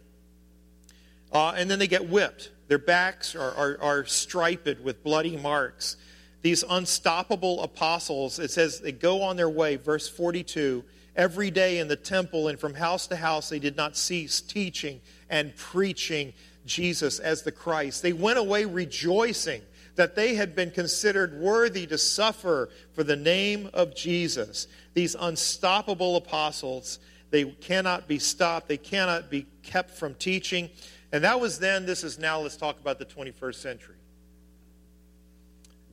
Uh, 1.33 1.53
and 1.57 1.71
then 1.71 1.79
they 1.79 1.87
get 1.87 2.09
whipped. 2.09 2.51
Their 2.69 2.79
backs 2.79 3.35
are, 3.35 3.53
are, 3.55 3.79
are 3.81 4.05
striped 4.05 4.67
with 4.83 5.03
bloody 5.03 5.37
marks. 5.37 5.97
These 6.43 6.65
unstoppable 6.69 7.63
apostles, 7.63 8.39
it 8.39 8.51
says 8.51 8.81
they 8.81 8.93
go 8.93 9.23
on 9.23 9.37
their 9.37 9.51
way, 9.51 9.77
verse 9.77 10.09
42. 10.09 10.85
Every 11.17 11.51
day 11.51 11.79
in 11.79 11.89
the 11.89 11.97
temple 11.97 12.49
and 12.49 12.59
from 12.59 12.75
house 12.75 13.07
to 13.09 13.17
house, 13.17 13.49
they 13.49 13.59
did 13.59 13.77
not 13.77 13.97
cease 13.97 14.41
teaching 14.41 15.01
and 15.29 15.55
preaching 15.57 16.33
Jesus 16.65 17.19
as 17.19 17.43
the 17.43 17.53
Christ. 17.53 18.03
They 18.03 18.13
went 18.13 18.39
away 18.39 18.65
rejoicing 18.65 19.63
that 20.01 20.17
they 20.17 20.35
had 20.35 20.57
been 20.57 20.71
considered 20.71 21.39
worthy 21.39 21.87
to 21.87 21.99
suffer 21.99 22.71
for 22.95 23.05
the 23.05 23.17
name 23.17 23.69
of 23.75 23.95
Jesus. 23.95 24.67
These 24.95 25.15
unstoppable 25.15 26.17
apostles, 26.17 27.01
they 27.29 27.45
cannot 27.45 28.09
be 28.09 28.19
stopped, 28.19 28.67
they 28.67 28.79
cannot 28.79 29.29
be 29.29 29.47
kept 29.63 29.91
from 29.91 30.15
teaching. 30.15 30.71
And 31.13 31.23
that 31.23 31.39
was 31.39 31.59
then, 31.59 31.85
this 31.85 32.03
is 32.03 32.19
now. 32.19 32.41
Let's 32.41 32.57
talk 32.57 32.81
about 32.81 32.99
the 32.99 33.05
21st 33.05 33.57
century. 33.57 33.97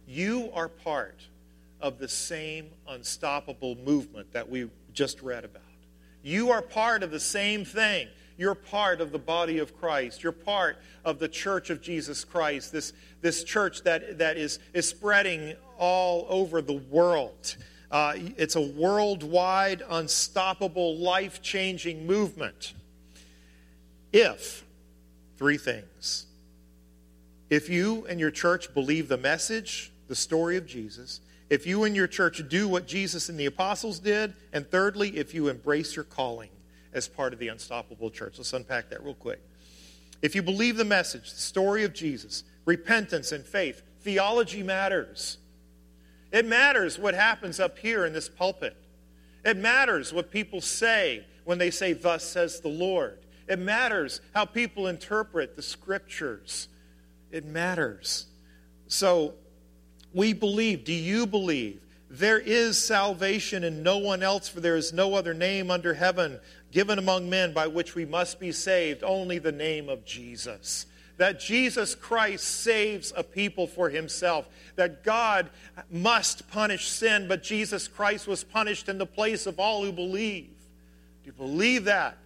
You 0.08 0.52
are 0.54 0.70
part 0.70 1.20
of 1.82 2.00
the 2.00 2.08
same 2.08 2.70
unstoppable 2.88 3.76
movement 3.76 4.32
that 4.32 4.50
we 4.50 4.70
just 4.94 5.22
read 5.22 5.44
about. 5.44 5.64
You 6.24 6.52
are 6.52 6.62
part 6.62 7.04
of 7.04 7.12
the 7.12 7.20
same 7.20 7.66
thing. 7.66 8.08
You're 8.38 8.56
part 8.56 9.02
of 9.02 9.12
the 9.12 9.20
body 9.20 9.58
of 9.58 9.76
Christ. 9.80 10.22
You're 10.22 10.32
part 10.32 10.78
of 11.04 11.18
the 11.18 11.28
church 11.28 11.70
of 11.70 11.82
Jesus 11.82 12.24
Christ, 12.24 12.72
this, 12.72 12.94
this 13.22 13.44
church 13.44 13.84
that, 13.84 14.20
that 14.20 14.38
is, 14.38 14.60
is 14.74 14.88
spreading 14.88 15.56
all 15.78 16.28
over 16.30 16.62
the 16.62 16.74
world. 16.74 17.58
Uh, 17.90 18.14
it's 18.38 18.56
a 18.56 18.62
worldwide, 18.62 19.82
unstoppable, 19.90 20.98
life 20.98 21.42
changing 21.42 22.06
movement. 22.06 22.74
If, 24.14 24.64
three 25.38 25.58
things, 25.58 26.28
if 27.50 27.70
you 27.70 28.06
and 28.08 28.20
your 28.20 28.32
church 28.32 28.74
believe 28.74 29.08
the 29.08 29.18
message, 29.18 29.92
the 30.08 30.16
story 30.16 30.58
of 30.58 30.68
Jesus, 30.68 31.22
if 31.50 31.66
you 31.66 31.86
and 31.86 31.96
your 31.96 32.08
church 32.08 32.42
do 32.50 32.68
what 32.68 32.88
Jesus 32.88 33.30
and 33.30 33.40
the 33.40 33.46
apostles 33.46 34.00
did, 34.00 34.34
and 34.52 34.70
thirdly, 34.70 35.18
if 35.18 35.34
you 35.34 35.48
embrace 35.48 35.96
your 35.96 36.06
calling 36.06 36.50
as 36.98 37.08
part 37.08 37.34
of 37.34 37.40
the 37.40 37.48
unstoppable 37.48 38.10
church. 38.10 38.36
Let's 38.38 38.54
unpack 38.54 38.90
that 38.90 39.04
real 39.04 39.14
quick. 39.14 39.40
If 40.22 40.36
you 40.36 40.42
believe 40.42 40.78
the 40.78 40.86
message, 40.86 41.32
the 41.32 41.40
story 41.40 41.84
of 41.84 41.94
Jesus, 41.94 42.44
repentance 42.66 43.32
and 43.32 43.46
faith, 43.46 43.84
theology 44.02 44.64
matters. 44.64 45.38
It 46.32 46.46
matters 46.46 47.00
what 47.00 47.14
happens 47.14 47.60
up 47.60 47.78
here 47.78 48.06
in 48.06 48.14
this 48.14 48.28
pulpit. 48.28 48.76
It 49.46 49.58
matters 49.58 50.12
what 50.12 50.32
people 50.32 50.60
say 50.60 51.26
when 51.46 51.58
they 51.58 51.72
say, 51.72 51.94
Thus 51.94 52.24
says 52.24 52.60
the 52.60 52.68
Lord. 52.68 53.20
It 53.48 53.60
matters 53.60 54.20
how 54.34 54.46
people 54.46 54.88
interpret 54.88 55.56
the 55.56 55.62
scriptures. 55.62 56.68
It 57.32 57.46
matters. 57.46 58.26
So, 58.88 59.36
we 60.14 60.34
believe. 60.34 60.84
Do 60.84 60.94
you 60.94 61.26
believe? 61.26 61.82
There 62.10 62.40
is 62.40 62.84
salvation 62.84 63.64
in 63.64 63.84
no 63.84 63.98
one 63.98 64.24
else, 64.24 64.48
for 64.48 64.62
there 64.62 64.78
is 64.78 64.94
no 64.94 65.14
other 65.14 65.34
name 65.34 65.70
under 65.70 65.94
heaven 65.94 66.40
given 66.72 67.00
among 67.00 67.30
men 67.30 67.54
by 67.54 67.68
which 67.68 67.96
we 67.96 68.06
must 68.06 68.40
be 68.40 68.52
saved, 68.52 69.04
only 69.04 69.40
the 69.40 69.52
name 69.52 69.90
of 69.90 70.06
Jesus 70.06 70.86
that 71.18 71.40
Jesus 71.40 71.96
Christ 71.96 72.46
saves 72.46 73.12
a 73.16 73.24
people 73.24 73.68
for 73.68 73.90
himself, 73.90 74.48
that 74.76 75.04
God 75.04 75.50
must 75.92 76.50
punish 76.50 76.88
sin, 76.88 77.28
but 77.28 77.44
Jesus 77.44 77.88
Christ 77.88 78.28
was 78.28 78.44
punished 78.44 78.88
in 78.88 78.98
the 78.98 79.06
place 79.06 79.48
of 79.48 79.60
all 79.60 79.84
who 79.84 79.92
believe. 79.92 80.50
Do 81.24 81.26
you 81.26 81.32
believe 81.34 81.86
that? 81.86 82.18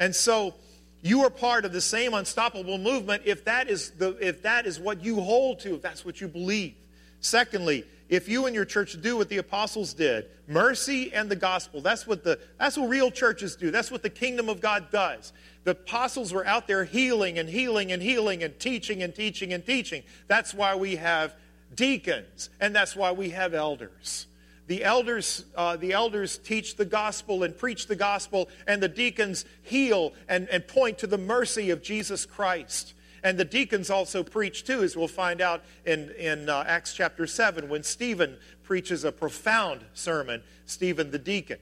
And 0.00 0.16
so 0.16 0.54
you 1.02 1.22
are 1.24 1.30
part 1.30 1.64
of 1.64 1.72
the 1.72 1.80
same 1.80 2.14
unstoppable 2.14 2.78
movement 2.78 3.22
if 3.26 3.44
that 3.44 3.68
is, 3.68 3.90
the, 3.90 4.16
if 4.26 4.42
that 4.42 4.66
is 4.66 4.80
what 4.80 5.04
you 5.04 5.20
hold 5.20 5.60
to, 5.60 5.74
if 5.74 5.82
that's 5.82 6.04
what 6.04 6.20
you 6.20 6.28
believe. 6.28 6.74
Secondly, 7.20 7.84
if 8.12 8.28
you 8.28 8.44
and 8.44 8.54
your 8.54 8.66
church 8.66 9.00
do 9.00 9.16
what 9.16 9.30
the 9.30 9.38
apostles 9.38 9.94
did, 9.94 10.26
mercy 10.46 11.10
and 11.14 11.30
the 11.30 11.36
gospel, 11.36 11.80
that's 11.80 12.06
what 12.06 12.22
the 12.22 12.38
that's 12.58 12.76
what 12.76 12.90
real 12.90 13.10
churches 13.10 13.56
do. 13.56 13.70
That's 13.70 13.90
what 13.90 14.02
the 14.02 14.10
kingdom 14.10 14.50
of 14.50 14.60
God 14.60 14.90
does. 14.90 15.32
The 15.64 15.70
apostles 15.70 16.30
were 16.30 16.46
out 16.46 16.66
there 16.66 16.84
healing 16.84 17.38
and 17.38 17.48
healing 17.48 17.90
and 17.90 18.02
healing 18.02 18.42
and 18.42 18.58
teaching 18.60 19.02
and 19.02 19.14
teaching 19.14 19.54
and 19.54 19.64
teaching. 19.64 20.02
That's 20.28 20.52
why 20.52 20.74
we 20.74 20.96
have 20.96 21.34
deacons 21.74 22.50
and 22.60 22.76
that's 22.76 22.94
why 22.94 23.12
we 23.12 23.30
have 23.30 23.54
elders. 23.54 24.26
The 24.66 24.84
elders, 24.84 25.46
uh, 25.56 25.76
the 25.76 25.92
elders 25.92 26.36
teach 26.36 26.76
the 26.76 26.84
gospel 26.84 27.42
and 27.42 27.56
preach 27.56 27.86
the 27.86 27.96
gospel, 27.96 28.48
and 28.66 28.82
the 28.82 28.88
deacons 28.88 29.46
heal 29.62 30.12
and, 30.28 30.48
and 30.50 30.68
point 30.68 30.98
to 30.98 31.06
the 31.06 31.18
mercy 31.18 31.70
of 31.70 31.82
Jesus 31.82 32.26
Christ. 32.26 32.92
And 33.24 33.38
the 33.38 33.44
deacons 33.44 33.88
also 33.88 34.24
preach 34.24 34.64
too, 34.64 34.82
as 34.82 34.96
we'll 34.96 35.08
find 35.08 35.40
out 35.40 35.62
in, 35.86 36.10
in 36.18 36.48
uh, 36.48 36.64
Acts 36.66 36.92
chapter 36.92 37.26
7 37.26 37.68
when 37.68 37.82
Stephen 37.82 38.36
preaches 38.64 39.04
a 39.04 39.12
profound 39.12 39.84
sermon, 39.94 40.42
Stephen 40.66 41.10
the 41.10 41.18
deacon. 41.18 41.58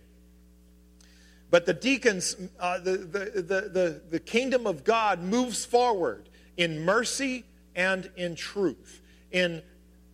But 1.50 1.66
the 1.66 1.74
deacons, 1.74 2.36
uh, 2.58 2.78
the, 2.78 2.92
the, 2.92 3.42
the, 3.42 4.02
the, 4.08 4.20
kingdom 4.20 4.66
of 4.66 4.84
God 4.84 5.20
moves 5.20 5.64
forward 5.64 6.28
in 6.56 6.84
mercy 6.84 7.44
and 7.74 8.08
in 8.16 8.36
truth, 8.36 9.02
in 9.32 9.62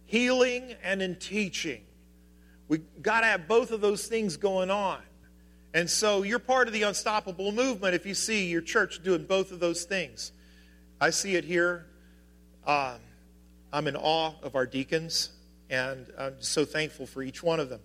healing 0.07 0.75
and 0.83 1.03
in 1.03 1.17
teaching. 1.17 1.83
We 2.69 2.79
got 3.03 3.21
to 3.21 3.27
have 3.27 3.47
both 3.47 3.71
of 3.71 3.81
those 3.81 4.07
things 4.07 4.37
going 4.37 4.71
on. 4.71 4.99
And 5.75 5.91
so 5.91 6.23
you're 6.23 6.39
part 6.39 6.69
of 6.69 6.73
the 6.73 6.85
unstoppable 6.85 7.53
movement 7.53 7.95
if 7.95 8.07
you 8.07 8.15
see 8.15 8.47
your 8.47 8.63
church 8.63 9.03
doing 9.03 9.25
both 9.25 9.53
of 9.53 9.61
those 9.61 9.85
things. 9.85 10.33
I 11.01 11.11
see 11.11 11.37
it 11.37 11.45
here. 11.45 11.87
Um, 12.67 12.97
I'm 13.73 13.87
in 13.87 13.97
awe 13.97 14.33
of 14.43 14.55
our 14.55 14.67
deacons, 14.67 15.31
and 15.69 16.07
I'm 16.19 16.41
so 16.41 16.65
thankful 16.65 17.07
for 17.07 17.23
each 17.23 17.43
one 17.43 17.61
of 17.61 17.69
them. 17.69 17.81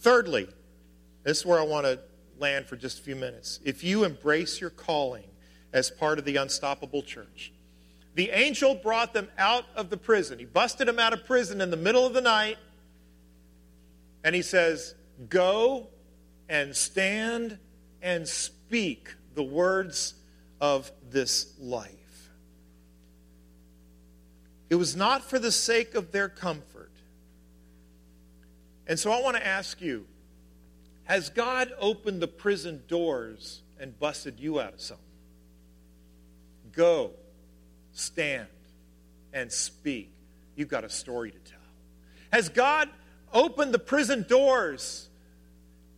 Thirdly, 0.00 0.46
this 1.24 1.38
is 1.38 1.46
where 1.46 1.58
I 1.58 1.62
want 1.62 1.86
to 1.86 2.00
land 2.38 2.66
for 2.66 2.76
just 2.76 2.98
a 2.98 3.02
few 3.02 3.16
minutes. 3.16 3.60
If 3.64 3.82
you 3.82 4.04
embrace 4.04 4.60
your 4.60 4.70
calling 4.70 5.24
as 5.72 5.90
part 5.90 6.18
of 6.18 6.26
the 6.26 6.36
unstoppable 6.36 7.02
church, 7.02 7.52
the 8.14 8.30
angel 8.30 8.74
brought 8.74 9.14
them 9.14 9.28
out 9.38 9.64
of 9.74 9.88
the 9.88 9.96
prison. 9.96 10.38
He 10.38 10.44
busted 10.44 10.88
them 10.88 10.98
out 10.98 11.14
of 11.14 11.24
prison 11.24 11.62
in 11.62 11.70
the 11.70 11.76
middle 11.78 12.06
of 12.06 12.12
the 12.12 12.20
night, 12.20 12.58
and 14.22 14.34
he 14.34 14.42
says, 14.42 14.94
Go 15.30 15.88
and 16.48 16.76
stand 16.76 17.58
and 18.02 18.28
speak 18.28 19.14
the 19.34 19.42
words 19.42 20.14
of 20.60 20.90
this 21.10 21.52
life. 21.58 21.90
It 24.68 24.74
was 24.76 24.96
not 24.96 25.22
for 25.22 25.38
the 25.38 25.52
sake 25.52 25.94
of 25.94 26.12
their 26.12 26.28
comfort. 26.28 26.90
And 28.86 28.98
so 28.98 29.12
I 29.12 29.20
want 29.20 29.36
to 29.36 29.46
ask 29.46 29.80
you 29.80 30.06
has 31.04 31.30
God 31.30 31.72
opened 31.78 32.20
the 32.20 32.28
prison 32.28 32.82
doors 32.88 33.62
and 33.78 33.98
busted 33.98 34.40
you 34.40 34.60
out 34.60 34.74
of 34.74 34.80
something? 34.80 35.04
Go, 36.72 37.12
stand, 37.92 38.48
and 39.32 39.50
speak. 39.50 40.10
You've 40.56 40.68
got 40.68 40.82
a 40.82 40.88
story 40.88 41.30
to 41.30 41.38
tell. 41.38 41.60
Has 42.32 42.48
God 42.48 42.88
opened 43.32 43.72
the 43.72 43.78
prison 43.78 44.26
doors 44.28 45.08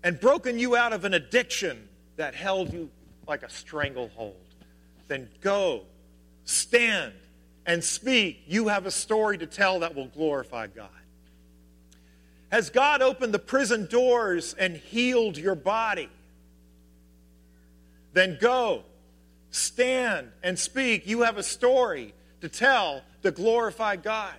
and 0.04 0.20
broken 0.20 0.58
you 0.58 0.76
out 0.76 0.92
of 0.92 1.04
an 1.04 1.14
addiction 1.14 1.88
that 2.16 2.34
held 2.34 2.72
you 2.72 2.90
like 3.26 3.42
a 3.42 3.50
stranglehold? 3.50 4.36
Then 5.08 5.28
go, 5.40 5.82
stand, 6.44 7.12
and 7.66 7.82
speak. 7.82 8.42
You 8.46 8.68
have 8.68 8.86
a 8.86 8.90
story 8.90 9.38
to 9.38 9.46
tell 9.46 9.80
that 9.80 9.94
will 9.94 10.06
glorify 10.06 10.68
God. 10.68 10.88
Has 12.50 12.70
God 12.70 13.02
opened 13.02 13.34
the 13.34 13.38
prison 13.38 13.86
doors 13.86 14.54
and 14.54 14.76
healed 14.76 15.36
your 15.36 15.54
body? 15.54 16.08
Then 18.14 18.38
go, 18.40 18.84
stand, 19.50 20.28
and 20.42 20.58
speak. 20.58 21.06
You 21.06 21.22
have 21.22 21.36
a 21.36 21.42
story 21.42 22.14
to 22.40 22.48
tell 22.48 23.02
to 23.22 23.30
glorify 23.30 23.96
God. 23.96 24.34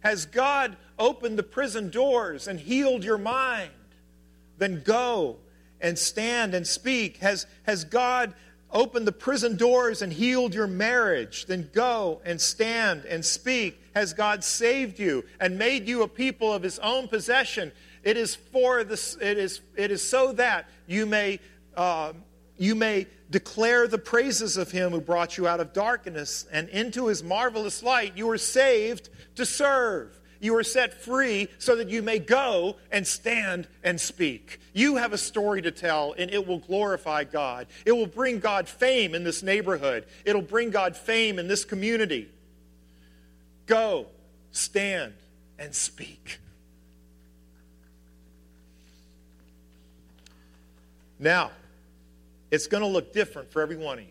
Has 0.00 0.26
God 0.26 0.76
opened 0.98 1.38
the 1.38 1.42
prison 1.42 1.90
doors 1.90 2.48
and 2.48 2.58
healed 2.58 3.04
your 3.04 3.18
mind? 3.18 3.70
Then 4.58 4.82
go 4.84 5.36
and 5.80 5.98
stand 5.98 6.54
and 6.54 6.66
speak. 6.66 7.18
Has, 7.18 7.46
has 7.64 7.84
God 7.84 8.34
opened 8.76 9.06
the 9.06 9.12
prison 9.12 9.56
doors 9.56 10.02
and 10.02 10.12
healed 10.12 10.54
your 10.54 10.66
marriage? 10.66 11.46
Then 11.46 11.70
go 11.72 12.20
and 12.24 12.40
stand 12.40 13.06
and 13.06 13.24
speak. 13.24 13.80
Has 13.94 14.12
God 14.12 14.44
saved 14.44 15.00
you 15.00 15.24
and 15.40 15.58
made 15.58 15.88
you 15.88 16.02
a 16.02 16.08
people 16.08 16.52
of 16.52 16.62
his 16.62 16.78
own 16.78 17.08
possession? 17.08 17.72
It 18.04 18.16
is 18.16 18.36
for 18.36 18.84
this, 18.84 19.16
it 19.20 19.38
is, 19.38 19.62
it 19.76 19.90
is 19.90 20.06
so 20.06 20.32
that 20.34 20.68
you 20.86 21.06
may, 21.06 21.40
uh, 21.76 22.12
you 22.58 22.74
may 22.74 23.06
declare 23.30 23.88
the 23.88 23.98
praises 23.98 24.56
of 24.56 24.70
him 24.70 24.92
who 24.92 25.00
brought 25.00 25.36
you 25.36 25.48
out 25.48 25.58
of 25.58 25.72
darkness 25.72 26.46
and 26.52 26.68
into 26.68 27.06
his 27.06 27.24
marvelous 27.24 27.82
light. 27.82 28.16
You 28.16 28.26
were 28.26 28.38
saved 28.38 29.08
to 29.36 29.46
serve. 29.46 30.20
You 30.46 30.56
are 30.56 30.62
set 30.62 30.94
free 30.94 31.48
so 31.58 31.74
that 31.74 31.88
you 31.88 32.02
may 32.02 32.20
go 32.20 32.76
and 32.92 33.04
stand 33.04 33.66
and 33.82 34.00
speak. 34.00 34.60
You 34.74 34.94
have 34.94 35.12
a 35.12 35.18
story 35.18 35.60
to 35.62 35.72
tell, 35.72 36.14
and 36.16 36.30
it 36.30 36.46
will 36.46 36.60
glorify 36.60 37.24
God. 37.24 37.66
It 37.84 37.90
will 37.90 38.06
bring 38.06 38.38
God 38.38 38.68
fame 38.68 39.16
in 39.16 39.24
this 39.24 39.42
neighborhood, 39.42 40.04
it'll 40.24 40.42
bring 40.42 40.70
God 40.70 40.96
fame 40.96 41.40
in 41.40 41.48
this 41.48 41.64
community. 41.64 42.28
Go, 43.66 44.06
stand, 44.52 45.14
and 45.58 45.74
speak. 45.74 46.38
Now, 51.18 51.50
it's 52.52 52.68
going 52.68 52.84
to 52.84 52.88
look 52.88 53.12
different 53.12 53.50
for 53.50 53.62
every 53.62 53.76
one 53.76 53.98
of 53.98 54.04
you. 54.04 54.10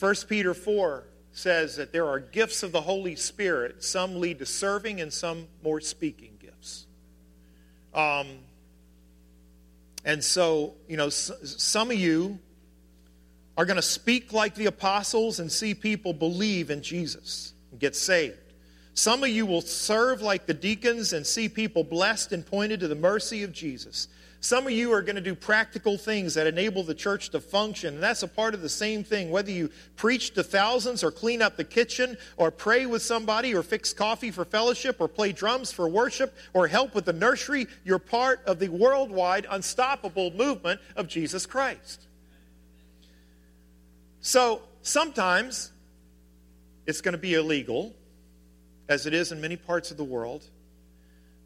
1 0.00 0.14
Peter 0.28 0.54
4 0.54 1.04
says 1.36 1.76
that 1.76 1.92
there 1.92 2.06
are 2.06 2.18
gifts 2.18 2.62
of 2.62 2.72
the 2.72 2.80
Holy 2.80 3.14
Spirit. 3.14 3.84
Some 3.84 4.20
lead 4.20 4.38
to 4.38 4.46
serving 4.46 5.02
and 5.02 5.12
some 5.12 5.46
more 5.62 5.82
speaking 5.82 6.32
gifts. 6.40 6.86
Um, 7.92 8.26
and 10.02 10.24
so, 10.24 10.74
you 10.88 10.96
know, 10.96 11.10
some 11.10 11.90
of 11.90 11.98
you 11.98 12.38
are 13.58 13.66
going 13.66 13.76
to 13.76 13.82
speak 13.82 14.32
like 14.32 14.54
the 14.54 14.64
apostles 14.64 15.38
and 15.38 15.52
see 15.52 15.74
people 15.74 16.14
believe 16.14 16.70
in 16.70 16.80
Jesus 16.80 17.52
and 17.70 17.78
get 17.78 17.94
saved. 17.94 18.38
Some 18.94 19.22
of 19.22 19.28
you 19.28 19.44
will 19.44 19.60
serve 19.60 20.22
like 20.22 20.46
the 20.46 20.54
deacons 20.54 21.12
and 21.12 21.26
see 21.26 21.50
people 21.50 21.84
blessed 21.84 22.32
and 22.32 22.46
pointed 22.46 22.80
to 22.80 22.88
the 22.88 22.94
mercy 22.94 23.42
of 23.42 23.52
Jesus. 23.52 24.08
Some 24.40 24.66
of 24.66 24.72
you 24.72 24.92
are 24.92 25.02
going 25.02 25.16
to 25.16 25.22
do 25.22 25.34
practical 25.34 25.96
things 25.98 26.34
that 26.34 26.46
enable 26.46 26.82
the 26.84 26.94
church 26.94 27.30
to 27.30 27.40
function, 27.40 27.94
and 27.94 28.02
that's 28.02 28.22
a 28.22 28.28
part 28.28 28.54
of 28.54 28.62
the 28.62 28.68
same 28.68 29.02
thing. 29.02 29.30
Whether 29.30 29.50
you 29.50 29.70
preach 29.96 30.34
to 30.34 30.44
thousands, 30.44 31.02
or 31.02 31.10
clean 31.10 31.42
up 31.42 31.56
the 31.56 31.64
kitchen, 31.64 32.16
or 32.36 32.50
pray 32.50 32.86
with 32.86 33.02
somebody, 33.02 33.54
or 33.54 33.62
fix 33.62 33.92
coffee 33.92 34.30
for 34.30 34.44
fellowship, 34.44 35.00
or 35.00 35.08
play 35.08 35.32
drums 35.32 35.72
for 35.72 35.88
worship, 35.88 36.36
or 36.52 36.68
help 36.68 36.94
with 36.94 37.06
the 37.06 37.12
nursery, 37.12 37.66
you're 37.84 37.98
part 37.98 38.44
of 38.46 38.58
the 38.58 38.68
worldwide, 38.68 39.46
unstoppable 39.50 40.30
movement 40.32 40.80
of 40.94 41.08
Jesus 41.08 41.46
Christ. 41.46 42.02
So 44.20 44.62
sometimes 44.82 45.72
it's 46.86 47.00
going 47.00 47.12
to 47.12 47.18
be 47.18 47.34
illegal, 47.34 47.94
as 48.88 49.06
it 49.06 49.14
is 49.14 49.32
in 49.32 49.40
many 49.40 49.56
parts 49.56 49.90
of 49.90 49.96
the 49.96 50.04
world, 50.04 50.44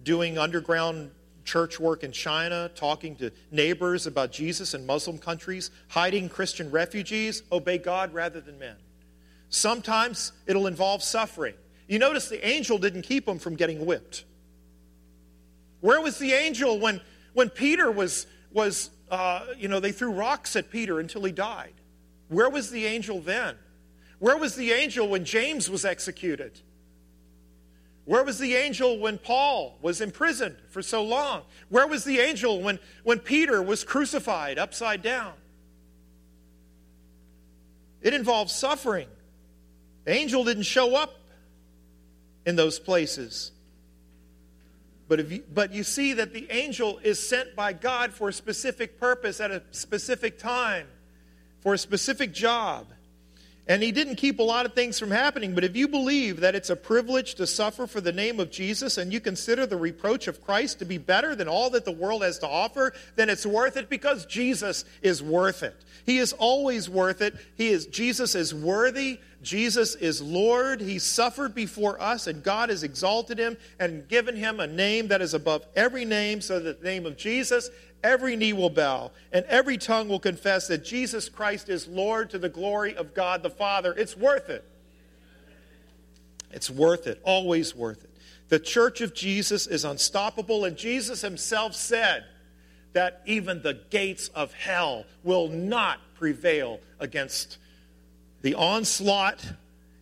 doing 0.02 0.36
underground 0.36 1.12
church 1.50 1.80
work 1.80 2.04
in 2.04 2.12
China, 2.12 2.70
talking 2.76 3.16
to 3.16 3.32
neighbors 3.50 4.06
about 4.06 4.30
Jesus 4.30 4.72
in 4.72 4.86
Muslim 4.86 5.18
countries, 5.18 5.72
hiding 5.88 6.28
Christian 6.28 6.70
refugees, 6.70 7.42
obey 7.50 7.76
God 7.76 8.14
rather 8.14 8.40
than 8.40 8.56
men. 8.56 8.76
Sometimes 9.48 10.30
it'll 10.46 10.68
involve 10.68 11.02
suffering. 11.02 11.54
You 11.88 11.98
notice 11.98 12.28
the 12.28 12.46
angel 12.46 12.78
didn't 12.78 13.02
keep 13.02 13.26
him 13.26 13.40
from 13.40 13.56
getting 13.56 13.84
whipped. 13.84 14.24
Where 15.80 16.00
was 16.00 16.18
the 16.18 16.34
angel 16.34 16.78
when, 16.78 17.00
when 17.32 17.50
Peter 17.50 17.90
was, 17.90 18.28
was 18.52 18.90
uh, 19.10 19.44
you 19.58 19.66
know, 19.66 19.80
they 19.80 19.90
threw 19.90 20.12
rocks 20.12 20.54
at 20.54 20.70
Peter 20.70 21.00
until 21.00 21.24
he 21.24 21.32
died? 21.32 21.74
Where 22.28 22.48
was 22.48 22.70
the 22.70 22.86
angel 22.86 23.20
then? 23.20 23.56
Where 24.20 24.36
was 24.36 24.54
the 24.54 24.70
angel 24.70 25.08
when 25.08 25.24
James 25.24 25.68
was 25.68 25.84
executed? 25.84 26.60
Where 28.04 28.24
was 28.24 28.38
the 28.38 28.54
angel 28.54 28.98
when 28.98 29.18
Paul 29.18 29.78
was 29.82 30.00
imprisoned 30.00 30.56
for 30.70 30.82
so 30.82 31.04
long? 31.04 31.42
Where 31.68 31.86
was 31.86 32.04
the 32.04 32.18
angel 32.18 32.60
when, 32.60 32.78
when 33.04 33.18
Peter 33.18 33.62
was 33.62 33.84
crucified 33.84 34.58
upside 34.58 35.02
down? 35.02 35.34
It 38.02 38.14
involves 38.14 38.52
suffering. 38.54 39.08
The 40.04 40.12
angel 40.12 40.44
didn't 40.44 40.62
show 40.64 40.96
up 40.96 41.14
in 42.46 42.56
those 42.56 42.78
places. 42.78 43.52
But, 45.06 45.28
you, 45.28 45.44
but 45.52 45.72
you 45.72 45.82
see 45.82 46.14
that 46.14 46.32
the 46.32 46.50
angel 46.50 47.00
is 47.02 47.24
sent 47.24 47.54
by 47.54 47.72
God 47.72 48.12
for 48.12 48.28
a 48.28 48.32
specific 48.32 48.98
purpose 48.98 49.40
at 49.40 49.50
a 49.50 49.62
specific 49.72 50.38
time, 50.38 50.86
for 51.60 51.74
a 51.74 51.78
specific 51.78 52.32
job. 52.32 52.86
And 53.70 53.84
he 53.84 53.92
didn't 53.92 54.16
keep 54.16 54.40
a 54.40 54.42
lot 54.42 54.66
of 54.66 54.74
things 54.74 54.98
from 54.98 55.12
happening, 55.12 55.54
but 55.54 55.62
if 55.62 55.76
you 55.76 55.86
believe 55.86 56.40
that 56.40 56.56
it's 56.56 56.70
a 56.70 56.74
privilege 56.74 57.36
to 57.36 57.46
suffer 57.46 57.86
for 57.86 58.00
the 58.00 58.10
name 58.10 58.40
of 58.40 58.50
Jesus 58.50 58.98
and 58.98 59.12
you 59.12 59.20
consider 59.20 59.64
the 59.64 59.76
reproach 59.76 60.26
of 60.26 60.44
Christ 60.44 60.80
to 60.80 60.84
be 60.84 60.98
better 60.98 61.36
than 61.36 61.46
all 61.46 61.70
that 61.70 61.84
the 61.84 61.92
world 61.92 62.24
has 62.24 62.40
to 62.40 62.48
offer, 62.48 62.92
then 63.14 63.30
it's 63.30 63.46
worth 63.46 63.76
it 63.76 63.88
because 63.88 64.26
Jesus 64.26 64.84
is 65.02 65.22
worth 65.22 65.62
it. 65.62 65.76
He 66.04 66.18
is 66.18 66.32
always 66.32 66.90
worth 66.90 67.20
it. 67.20 67.36
He 67.54 67.68
is 67.68 67.86
Jesus 67.86 68.34
is 68.34 68.52
worthy. 68.52 69.20
Jesus 69.40 69.94
is 69.94 70.20
Lord. 70.20 70.80
He 70.80 70.98
suffered 70.98 71.54
before 71.54 72.02
us 72.02 72.26
and 72.26 72.42
God 72.42 72.70
has 72.70 72.82
exalted 72.82 73.38
him 73.38 73.56
and 73.78 74.08
given 74.08 74.34
him 74.34 74.58
a 74.58 74.66
name 74.66 75.06
that 75.08 75.22
is 75.22 75.32
above 75.32 75.64
every 75.76 76.04
name 76.04 76.40
so 76.40 76.58
that 76.58 76.80
the 76.80 76.84
name 76.84 77.06
of 77.06 77.16
Jesus 77.16 77.70
every 78.02 78.36
knee 78.36 78.52
will 78.52 78.70
bow 78.70 79.10
and 79.32 79.44
every 79.46 79.78
tongue 79.78 80.08
will 80.08 80.20
confess 80.20 80.68
that 80.68 80.84
Jesus 80.84 81.28
Christ 81.28 81.68
is 81.68 81.86
Lord 81.86 82.30
to 82.30 82.38
the 82.38 82.48
glory 82.48 82.96
of 82.96 83.14
God 83.14 83.42
the 83.42 83.50
Father. 83.50 83.94
It's 83.96 84.16
worth 84.16 84.48
it. 84.48 84.64
It's 86.52 86.70
worth 86.70 87.06
it, 87.06 87.20
always 87.24 87.74
worth 87.74 88.04
it. 88.04 88.10
The 88.48 88.58
church 88.58 89.00
of 89.00 89.14
Jesus 89.14 89.68
is 89.68 89.84
unstoppable, 89.84 90.64
and 90.64 90.76
Jesus 90.76 91.20
himself 91.20 91.74
said 91.74 92.24
that 92.92 93.22
even 93.24 93.62
the 93.62 93.80
gates 93.90 94.28
of 94.34 94.52
hell 94.52 95.04
will 95.22 95.48
not 95.48 96.00
prevail 96.14 96.80
against 96.98 97.58
the 98.42 98.54
onslaught 98.54 99.44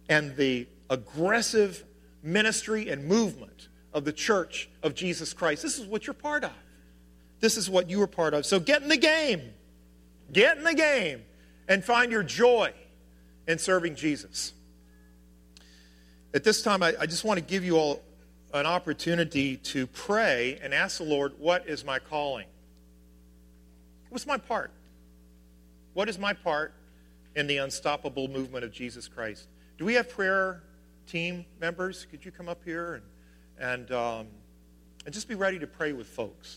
and 0.09 0.34
the 0.36 0.66
aggressive 0.88 1.84
ministry 2.22 2.88
and 2.88 3.05
movement 3.05 3.68
of 3.92 4.05
the 4.05 4.12
church 4.12 4.70
of 4.82 4.94
Jesus 4.94 5.34
Christ. 5.34 5.62
This 5.62 5.78
is 5.78 5.86
what 5.86 6.07
you're 6.07 6.14
part 6.14 6.44
of. 6.44 6.53
This 7.41 7.57
is 7.57 7.70
what 7.70 7.89
you 7.89 7.99
were 7.99 8.07
part 8.07 8.34
of. 8.34 8.47
So 8.47 8.59
get 8.59 8.82
in 8.82 8.89
the 8.89 8.97
game. 8.97 9.43
Get 10.32 10.59
in 10.59 10.64
the 10.64 10.74
game 10.74 11.22
and 11.68 11.84
find 11.84 12.11
your 12.11 12.22
joy 12.22 12.72
in 13.47 13.59
serving 13.59 13.95
Jesus. 13.95 14.53
At 16.34 16.45
this 16.45 16.62
time, 16.62 16.82
I, 16.82 16.95
I 17.01 17.07
just 17.07 17.24
want 17.24 17.39
to 17.39 17.45
give 17.45 17.64
you 17.64 17.78
all 17.78 18.03
an 18.53 18.66
opportunity 18.66 19.57
to 19.57 19.86
pray 19.86 20.59
and 20.62 20.74
ask 20.74 20.99
the 20.99 21.05
Lord, 21.05 21.34
What 21.39 21.68
is 21.68 21.84
my 21.84 21.99
calling? 21.99 22.47
What's 24.11 24.26
my 24.26 24.39
part? 24.39 24.70
What 25.93 26.09
is 26.09 26.18
my 26.18 26.32
part 26.32 26.72
in 27.36 27.47
the 27.47 27.59
unstoppable 27.59 28.28
movement 28.28 28.64
of 28.64 28.72
Jesus 28.72 29.07
Christ? 29.09 29.49
Do 29.76 29.84
we 29.84 29.95
have 29.95 30.09
prayer 30.09 30.62
team 31.07 31.45
members? 31.61 32.07
Could 32.11 32.24
you 32.24 32.30
come 32.30 32.49
up 32.49 32.61
here 32.64 32.95
and, 32.95 33.05
and, 33.59 33.93
um, 33.93 34.26
and 35.05 35.12
just 35.12 35.28
be 35.28 35.34
ready 35.34 35.59
to 35.59 35.66
pray 35.66 35.93
with 35.93 36.07
folks? 36.07 36.57